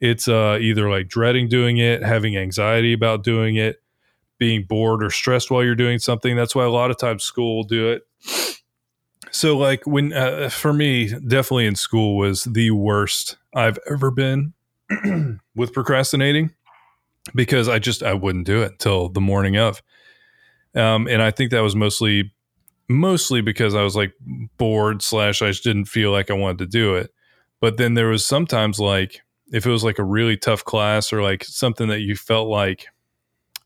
It's 0.00 0.28
uh, 0.28 0.58
either 0.60 0.88
like 0.88 1.08
dreading 1.08 1.48
doing 1.48 1.78
it, 1.78 2.02
having 2.02 2.36
anxiety 2.36 2.92
about 2.92 3.22
doing 3.22 3.56
it, 3.56 3.82
being 4.38 4.64
bored 4.64 5.02
or 5.02 5.10
stressed 5.10 5.50
while 5.50 5.64
you're 5.64 5.74
doing 5.74 5.98
something. 5.98 6.36
That's 6.36 6.54
why 6.54 6.64
a 6.64 6.70
lot 6.70 6.90
of 6.90 6.98
times 6.98 7.22
school 7.22 7.56
will 7.56 7.64
do 7.64 7.90
it. 7.90 8.02
So, 9.30 9.56
like 9.56 9.86
when 9.86 10.12
uh, 10.12 10.48
for 10.48 10.72
me, 10.72 11.08
definitely 11.08 11.66
in 11.66 11.74
school 11.74 12.16
was 12.16 12.44
the 12.44 12.70
worst 12.70 13.36
I've 13.54 13.78
ever 13.90 14.10
been 14.10 14.52
with 15.56 15.72
procrastinating 15.72 16.50
because 17.34 17.68
I 17.68 17.78
just 17.78 18.02
I 18.02 18.14
wouldn't 18.14 18.46
do 18.46 18.62
it 18.62 18.78
till 18.78 19.08
the 19.08 19.20
morning 19.20 19.56
of. 19.56 19.82
Um, 20.74 21.06
and 21.06 21.22
I 21.22 21.30
think 21.30 21.50
that 21.50 21.60
was 21.60 21.76
mostly 21.76 22.32
mostly 22.88 23.40
because 23.40 23.74
I 23.74 23.82
was 23.82 23.96
like 23.96 24.12
bored 24.58 25.02
slash 25.02 25.40
I 25.40 25.48
just 25.48 25.64
didn't 25.64 25.86
feel 25.86 26.10
like 26.10 26.30
I 26.30 26.34
wanted 26.34 26.58
to 26.58 26.66
do 26.66 26.94
it. 26.94 27.10
But 27.60 27.76
then 27.76 27.94
there 27.94 28.08
was 28.08 28.24
sometimes 28.24 28.78
like 28.78 29.20
if 29.52 29.66
it 29.66 29.70
was 29.70 29.84
like 29.84 29.98
a 29.98 30.04
really 30.04 30.36
tough 30.36 30.64
class 30.64 31.12
or 31.12 31.22
like 31.22 31.44
something 31.44 31.88
that 31.88 32.00
you 32.00 32.16
felt 32.16 32.48
like 32.48 32.86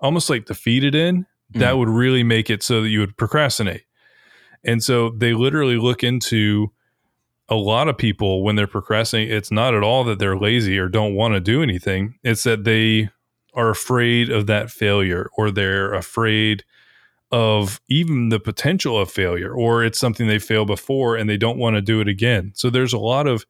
almost 0.00 0.30
like 0.30 0.46
defeated 0.46 0.94
in, 0.94 1.26
that 1.50 1.74
mm. 1.74 1.78
would 1.78 1.88
really 1.88 2.22
make 2.22 2.50
it 2.50 2.62
so 2.62 2.82
that 2.82 2.88
you 2.88 3.00
would 3.00 3.16
procrastinate. 3.16 3.84
And 4.64 4.82
so 4.82 5.10
they 5.10 5.34
literally 5.34 5.76
look 5.76 6.02
into 6.02 6.72
a 7.48 7.54
lot 7.54 7.88
of 7.88 7.96
people 7.96 8.42
when 8.42 8.56
they're 8.56 8.66
procrastinating, 8.66 9.34
it's 9.34 9.50
not 9.50 9.74
at 9.74 9.82
all 9.82 10.04
that 10.04 10.18
they're 10.18 10.36
lazy 10.36 10.78
or 10.78 10.88
don't 10.88 11.14
want 11.14 11.34
to 11.34 11.40
do 11.40 11.62
anything. 11.62 12.18
It's 12.22 12.42
that 12.42 12.64
they 12.64 13.10
are 13.54 13.70
afraid 13.70 14.30
of 14.30 14.46
that 14.46 14.70
failure 14.70 15.30
or 15.36 15.50
they're 15.50 15.94
afraid 15.94 16.64
of 17.30 17.80
even 17.88 18.28
the 18.28 18.40
potential 18.40 18.98
of 18.98 19.10
failure 19.10 19.52
or 19.52 19.84
it's 19.84 19.98
something 19.98 20.26
they 20.26 20.38
failed 20.38 20.66
before 20.66 21.16
and 21.16 21.28
they 21.28 21.36
don't 21.36 21.58
want 21.58 21.76
to 21.76 21.82
do 21.82 22.00
it 22.00 22.08
again. 22.08 22.52
So 22.54 22.70
there's 22.70 22.92
a 22.92 22.98
lot 22.98 23.26
of 23.26 23.46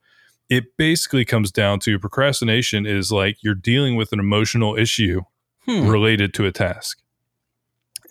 it 0.49 0.77
basically 0.77 1.25
comes 1.25 1.51
down 1.51 1.79
to 1.79 1.99
procrastination 1.99 2.85
is 2.85 3.11
like 3.11 3.37
you're 3.41 3.55
dealing 3.55 3.95
with 3.95 4.11
an 4.11 4.19
emotional 4.19 4.75
issue 4.75 5.21
Hmm. 5.65 5.87
related 5.87 6.33
to 6.35 6.45
a 6.45 6.51
task. 6.51 7.01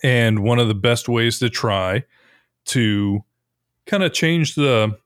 And 0.03 0.43
one 0.43 0.59
of 0.59 0.67
the 0.67 0.75
best 0.75 1.09
ways 1.09 1.39
to 1.39 1.49
try 1.49 2.05
to 2.65 3.23
kind 3.85 4.03
of 4.03 4.13
change 4.13 4.55
the 4.55 4.97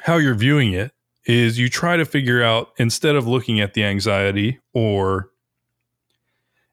how 0.00 0.16
you're 0.16 0.34
viewing 0.34 0.72
it 0.72 0.92
is 1.24 1.58
you 1.58 1.68
try 1.68 1.96
to 1.96 2.04
figure 2.04 2.42
out 2.42 2.72
instead 2.78 3.14
of 3.14 3.26
looking 3.26 3.60
at 3.60 3.74
the 3.74 3.84
anxiety 3.84 4.58
or 4.72 5.30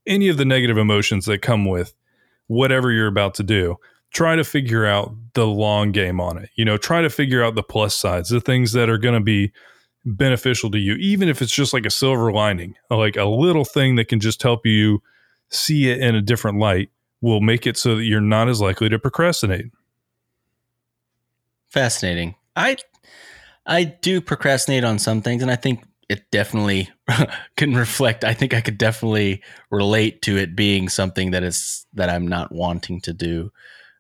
any 0.08 0.28
of 0.28 0.38
the 0.38 0.46
negative 0.46 0.78
emotions 0.78 1.26
that 1.26 1.42
come 1.42 1.66
with 1.66 1.94
whatever 2.48 2.92
you're 2.92 3.08
about 3.08 3.36
to 3.36 3.44
do 3.44 3.76
try 4.12 4.36
to 4.36 4.44
figure 4.44 4.86
out 4.86 5.14
the 5.34 5.46
long 5.46 5.92
game 5.92 6.22
on 6.22 6.38
it 6.38 6.50
you 6.56 6.64
know 6.64 6.78
try 6.78 7.02
to 7.02 7.10
figure 7.10 7.44
out 7.44 7.56
the 7.56 7.64
plus 7.64 7.96
sides 7.96 8.30
the 8.30 8.40
things 8.40 8.72
that 8.72 8.90
are 8.90 8.98
going 8.98 9.16
to 9.16 9.24
be 9.24 9.52
beneficial 10.06 10.70
to 10.70 10.78
you 10.78 10.94
even 10.96 11.28
if 11.28 11.42
it's 11.42 11.54
just 11.54 11.74
like 11.74 11.86
a 11.86 11.90
silver 11.90 12.32
lining 12.32 12.76
like 12.92 13.16
a 13.16 13.26
little 13.26 13.66
thing 13.66 13.96
that 13.96 14.08
can 14.08 14.20
just 14.20 14.44
help 14.44 14.66
you 14.66 15.02
see 15.50 15.90
it 15.90 16.00
in 16.00 16.16
a 16.16 16.22
different 16.22 16.60
light 16.60 16.90
will 17.22 17.42
make 17.42 17.66
it 17.66 17.78
so 17.78 17.96
that 17.96 18.04
you're 18.04 18.22
not 18.22 18.48
as 18.50 18.62
likely 18.62 18.90
to 18.90 19.00
procrastinate. 19.00 19.72
Fascinating. 21.70 22.36
I 22.56 22.78
I 23.66 23.84
do 23.84 24.22
procrastinate 24.22 24.84
on 24.84 25.00
some 25.00 25.22
things, 25.22 25.42
and 25.42 25.52
I 25.52 25.56
think 25.56 25.84
it 26.08 26.30
definitely 26.32 26.90
can 27.58 27.76
reflect. 27.76 28.24
I 28.24 28.34
think 28.34 28.54
I 28.54 28.62
could 28.62 28.78
definitely 28.78 29.42
relate 29.72 30.22
to 30.24 30.38
it 30.38 30.56
being 30.56 30.88
something 30.88 31.32
that 31.32 31.44
is 31.44 31.86
that 31.94 32.10
I'm 32.10 32.28
not 32.28 32.52
wanting 32.52 33.02
to 33.02 33.14
do. 33.14 33.52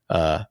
Uh, 0.09 0.43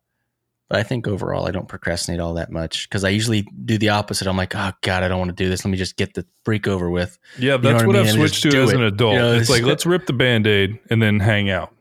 but 0.75 0.81
I 0.81 0.83
think 0.83 1.07
overall, 1.07 1.47
I 1.47 1.53
don't 1.53 1.69
procrastinate 1.69 2.19
all 2.19 2.35
that 2.35 2.51
much 2.51 2.89
because 2.89 3.05
I 3.05 3.11
usually 3.11 3.47
do 3.65 3.79
the 3.79 3.91
opposite. 3.91 4.27
I'm 4.27 4.37
like, 4.37 4.57
oh 4.57 4.73
god, 4.81 5.05
I 5.05 5.09
don't 5.09 5.21
want 5.21 5.29
to 5.29 5.45
do 5.45 5.49
this. 5.49 5.65
Let 5.65 5.71
me 5.71 5.77
just 5.77 5.95
get 5.95 6.15
the 6.15 6.27
freak 6.45 6.67
over 6.67 6.91
with. 6.91 7.17
Yeah, 7.39 7.59
that's 7.59 7.85
what, 7.85 7.95
what, 7.95 7.97
I've 8.05 8.11
switched 8.11 8.43
to 8.43 8.61
as 8.61 8.73
it. 8.73 8.75
an 8.75 8.83
adult. 8.83 9.13
You 9.13 9.19
know, 9.21 9.35
it's 9.35 9.49
like 9.49 9.63
let's 9.63 9.87
rip 9.87 10.07
the 10.07 10.13
band 10.13 10.49
aid 10.49 10.81
and 10.91 11.01
then 11.01 11.21
hang 11.21 11.49
out. 11.49 11.73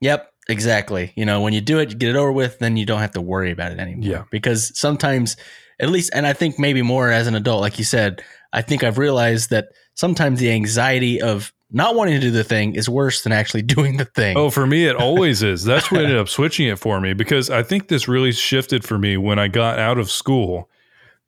Yep, 0.00 0.32
exactly. 0.48 1.12
You 1.14 1.26
know, 1.26 1.42
when 1.42 1.52
you 1.52 1.60
do 1.60 1.78
it, 1.78 1.90
you 1.90 1.96
get 1.96 2.08
it 2.08 2.16
over 2.16 2.32
with, 2.32 2.58
then 2.58 2.78
you 2.78 2.86
don't 2.86 3.00
have 3.00 3.12
to 3.12 3.20
worry 3.20 3.50
about 3.50 3.72
it 3.72 3.78
anymore. 3.78 4.10
Yeah, 4.10 4.24
because 4.30 4.72
sometimes, 4.74 5.36
at 5.80 5.90
least, 5.90 6.10
and 6.14 6.26
I 6.26 6.32
think 6.32 6.58
maybe 6.58 6.80
more 6.80 7.10
as 7.10 7.26
an 7.26 7.34
adult, 7.34 7.60
like 7.60 7.78
you 7.78 7.84
said, 7.84 8.22
I 8.54 8.62
think 8.62 8.82
I've 8.82 8.96
realized 8.96 9.50
that 9.50 9.66
sometimes 9.92 10.40
the 10.40 10.52
anxiety 10.52 11.20
of 11.20 11.52
not 11.74 11.96
wanting 11.96 12.14
to 12.14 12.20
do 12.20 12.30
the 12.30 12.44
thing 12.44 12.74
is 12.74 12.88
worse 12.88 13.22
than 13.22 13.32
actually 13.32 13.62
doing 13.76 13.96
the 13.96 14.04
thing. 14.04 14.36
Oh, 14.36 14.50
for 14.50 14.66
me, 14.66 14.86
it 14.86 14.96
always 15.00 15.42
is. 15.42 15.64
That's 15.64 15.90
what 15.90 16.02
ended 16.02 16.16
up 16.16 16.28
switching 16.28 16.68
it 16.68 16.78
for 16.78 17.00
me 17.00 17.12
because 17.12 17.50
I 17.50 17.62
think 17.62 17.88
this 17.88 18.08
really 18.08 18.32
shifted 18.32 18.84
for 18.84 18.98
me 18.98 19.16
when 19.16 19.38
I 19.38 19.48
got 19.48 19.78
out 19.78 19.98
of 19.98 20.10
school 20.10 20.70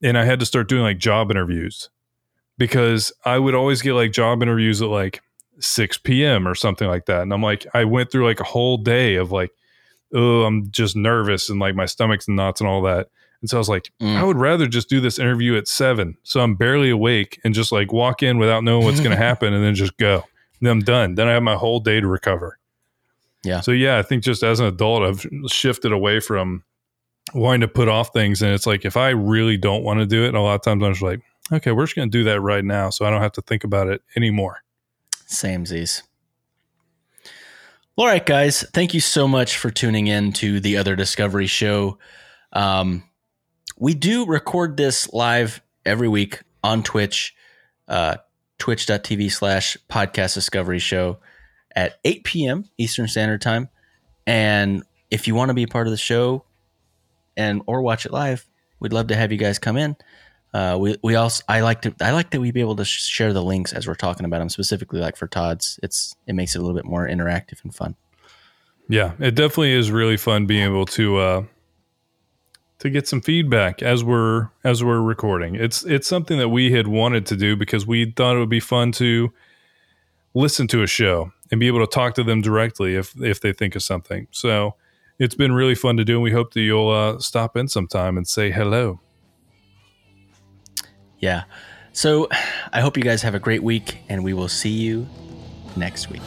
and 0.02 0.16
I 0.16 0.24
had 0.24 0.40
to 0.40 0.46
start 0.46 0.68
doing 0.68 0.82
like 0.82 0.98
job 0.98 1.30
interviews 1.30 1.90
because 2.58 3.12
I 3.24 3.38
would 3.38 3.54
always 3.54 3.82
get 3.82 3.94
like 3.94 4.12
job 4.12 4.42
interviews 4.42 4.80
at 4.80 4.88
like 4.88 5.20
6 5.58 5.98
p.m. 5.98 6.46
or 6.46 6.54
something 6.54 6.88
like 6.88 7.06
that. 7.06 7.22
And 7.22 7.32
I'm 7.32 7.42
like, 7.42 7.66
I 7.74 7.84
went 7.84 8.10
through 8.10 8.26
like 8.26 8.40
a 8.40 8.44
whole 8.44 8.76
day 8.76 9.16
of 9.16 9.32
like, 9.32 9.50
oh, 10.14 10.44
I'm 10.44 10.70
just 10.70 10.96
nervous 10.96 11.50
and 11.50 11.58
like 11.58 11.74
my 11.74 11.86
stomach's 11.86 12.28
in 12.28 12.36
knots 12.36 12.60
and 12.60 12.68
all 12.68 12.82
that. 12.82 13.08
And 13.40 13.50
so 13.50 13.56
I 13.56 13.60
was 13.60 13.68
like, 13.68 13.90
mm. 14.00 14.16
I 14.16 14.22
would 14.22 14.38
rather 14.38 14.66
just 14.66 14.88
do 14.88 15.00
this 15.00 15.18
interview 15.18 15.56
at 15.56 15.68
seven. 15.68 16.16
So 16.22 16.40
I'm 16.40 16.54
barely 16.54 16.90
awake 16.90 17.40
and 17.44 17.54
just 17.54 17.72
like 17.72 17.92
walk 17.92 18.22
in 18.22 18.38
without 18.38 18.64
knowing 18.64 18.84
what's 18.84 19.00
going 19.00 19.10
to 19.16 19.16
happen 19.16 19.52
and 19.52 19.64
then 19.64 19.74
just 19.74 19.96
go. 19.96 20.24
Then 20.60 20.72
I'm 20.72 20.80
done. 20.80 21.14
Then 21.14 21.28
I 21.28 21.32
have 21.32 21.42
my 21.42 21.56
whole 21.56 21.80
day 21.80 22.00
to 22.00 22.06
recover. 22.06 22.58
Yeah. 23.44 23.60
So 23.60 23.72
yeah, 23.72 23.98
I 23.98 24.02
think 24.02 24.22
just 24.22 24.42
as 24.42 24.60
an 24.60 24.66
adult, 24.66 25.02
I've 25.02 25.26
shifted 25.50 25.92
away 25.92 26.20
from 26.20 26.64
wanting 27.34 27.60
to 27.60 27.68
put 27.68 27.88
off 27.88 28.12
things. 28.12 28.42
And 28.42 28.52
it's 28.52 28.66
like, 28.66 28.84
if 28.84 28.96
I 28.96 29.10
really 29.10 29.56
don't 29.56 29.84
want 29.84 30.00
to 30.00 30.06
do 30.06 30.24
it, 30.24 30.34
a 30.34 30.40
lot 30.40 30.54
of 30.54 30.62
times 30.62 30.82
I'm 30.82 30.92
just 30.92 31.02
like, 31.02 31.20
okay, 31.52 31.72
we're 31.72 31.84
just 31.84 31.96
going 31.96 32.10
to 32.10 32.18
do 32.18 32.24
that 32.24 32.40
right 32.40 32.64
now. 32.64 32.90
So 32.90 33.04
I 33.04 33.10
don't 33.10 33.22
have 33.22 33.32
to 33.32 33.42
think 33.42 33.64
about 33.64 33.88
it 33.88 34.02
anymore. 34.16 34.62
Same 35.26 35.66
Z's. 35.66 36.02
All 37.96 38.06
right, 38.06 38.24
guys. 38.24 38.62
Thank 38.74 38.94
you 38.94 39.00
so 39.00 39.26
much 39.26 39.56
for 39.56 39.70
tuning 39.70 40.06
in 40.06 40.32
to 40.34 40.60
the 40.60 40.76
Other 40.76 40.96
Discovery 40.96 41.46
Show. 41.46 41.98
Um, 42.52 43.04
we 43.78 43.94
do 43.94 44.26
record 44.26 44.76
this 44.76 45.12
live 45.12 45.62
every 45.84 46.08
week 46.08 46.42
on 46.62 46.82
Twitch, 46.82 47.34
uh, 47.88 48.16
twitch.tv 48.58 49.30
slash 49.30 49.76
podcast 49.88 50.34
discovery 50.34 50.78
show 50.78 51.18
at 51.74 51.98
8 52.04 52.24
p.m. 52.24 52.64
Eastern 52.78 53.08
Standard 53.08 53.40
Time. 53.40 53.68
And 54.26 54.82
if 55.10 55.28
you 55.28 55.34
want 55.34 55.50
to 55.50 55.54
be 55.54 55.62
a 55.62 55.68
part 55.68 55.86
of 55.86 55.90
the 55.90 55.96
show 55.96 56.44
and 57.36 57.62
or 57.66 57.82
watch 57.82 58.06
it 58.06 58.12
live, 58.12 58.46
we'd 58.80 58.92
love 58.92 59.08
to 59.08 59.16
have 59.16 59.30
you 59.30 59.38
guys 59.38 59.58
come 59.58 59.76
in. 59.76 59.96
Uh, 60.54 60.76
we 60.78 60.96
we 61.02 61.14
also 61.16 61.44
I 61.48 61.60
like 61.60 61.82
to 61.82 61.94
I 62.00 62.12
like 62.12 62.30
that 62.30 62.40
we 62.40 62.50
be 62.50 62.60
able 62.60 62.76
to 62.76 62.84
share 62.84 63.32
the 63.32 63.42
links 63.42 63.72
as 63.72 63.86
we're 63.86 63.94
talking 63.94 64.24
about 64.24 64.38
them 64.38 64.48
specifically 64.48 65.00
like 65.00 65.16
for 65.16 65.26
TODS. 65.26 65.78
It's 65.82 66.16
it 66.26 66.34
makes 66.34 66.54
it 66.54 66.58
a 66.58 66.60
little 66.62 66.76
bit 66.76 66.86
more 66.86 67.06
interactive 67.06 67.62
and 67.62 67.74
fun. 67.74 67.94
Yeah, 68.88 69.12
it 69.18 69.34
definitely 69.34 69.72
is 69.72 69.90
really 69.90 70.16
fun 70.16 70.46
being 70.46 70.64
able 70.64 70.86
to 70.86 71.16
uh, 71.18 71.44
to 72.78 72.90
get 72.90 73.08
some 73.08 73.20
feedback 73.20 73.82
as 73.82 74.04
we're 74.04 74.48
as 74.64 74.84
we're 74.84 75.00
recording. 75.00 75.54
It's 75.54 75.84
it's 75.84 76.06
something 76.06 76.38
that 76.38 76.48
we 76.48 76.72
had 76.72 76.86
wanted 76.86 77.26
to 77.26 77.36
do 77.36 77.56
because 77.56 77.86
we 77.86 78.12
thought 78.12 78.36
it 78.36 78.38
would 78.38 78.48
be 78.50 78.60
fun 78.60 78.92
to 78.92 79.32
listen 80.34 80.68
to 80.68 80.82
a 80.82 80.86
show 80.86 81.32
and 81.50 81.58
be 81.58 81.66
able 81.66 81.80
to 81.80 81.86
talk 81.86 82.14
to 82.14 82.24
them 82.24 82.42
directly 82.42 82.94
if 82.94 83.14
if 83.20 83.40
they 83.40 83.52
think 83.52 83.74
of 83.74 83.82
something. 83.82 84.26
So 84.30 84.74
it's 85.18 85.34
been 85.34 85.52
really 85.52 85.74
fun 85.74 85.96
to 85.96 86.04
do, 86.04 86.14
and 86.14 86.22
we 86.22 86.32
hope 86.32 86.52
that 86.52 86.60
you'll 86.60 86.90
uh, 86.90 87.18
stop 87.18 87.56
in 87.56 87.68
sometime 87.68 88.16
and 88.16 88.28
say 88.28 88.50
hello. 88.50 89.00
Yeah. 91.18 91.44
So 91.92 92.28
I 92.72 92.80
hope 92.80 92.96
you 92.96 93.02
guys 93.02 93.22
have 93.22 93.34
a 93.34 93.40
great 93.40 93.62
week, 93.62 93.98
and 94.08 94.22
we 94.22 94.34
will 94.34 94.48
see 94.48 94.70
you 94.70 95.06
next 95.76 96.10
week. 96.10 96.22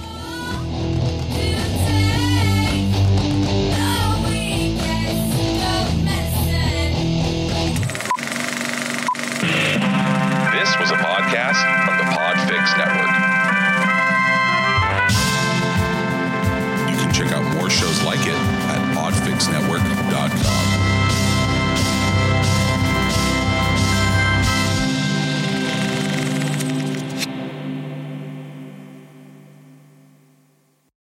Network. 12.78 13.19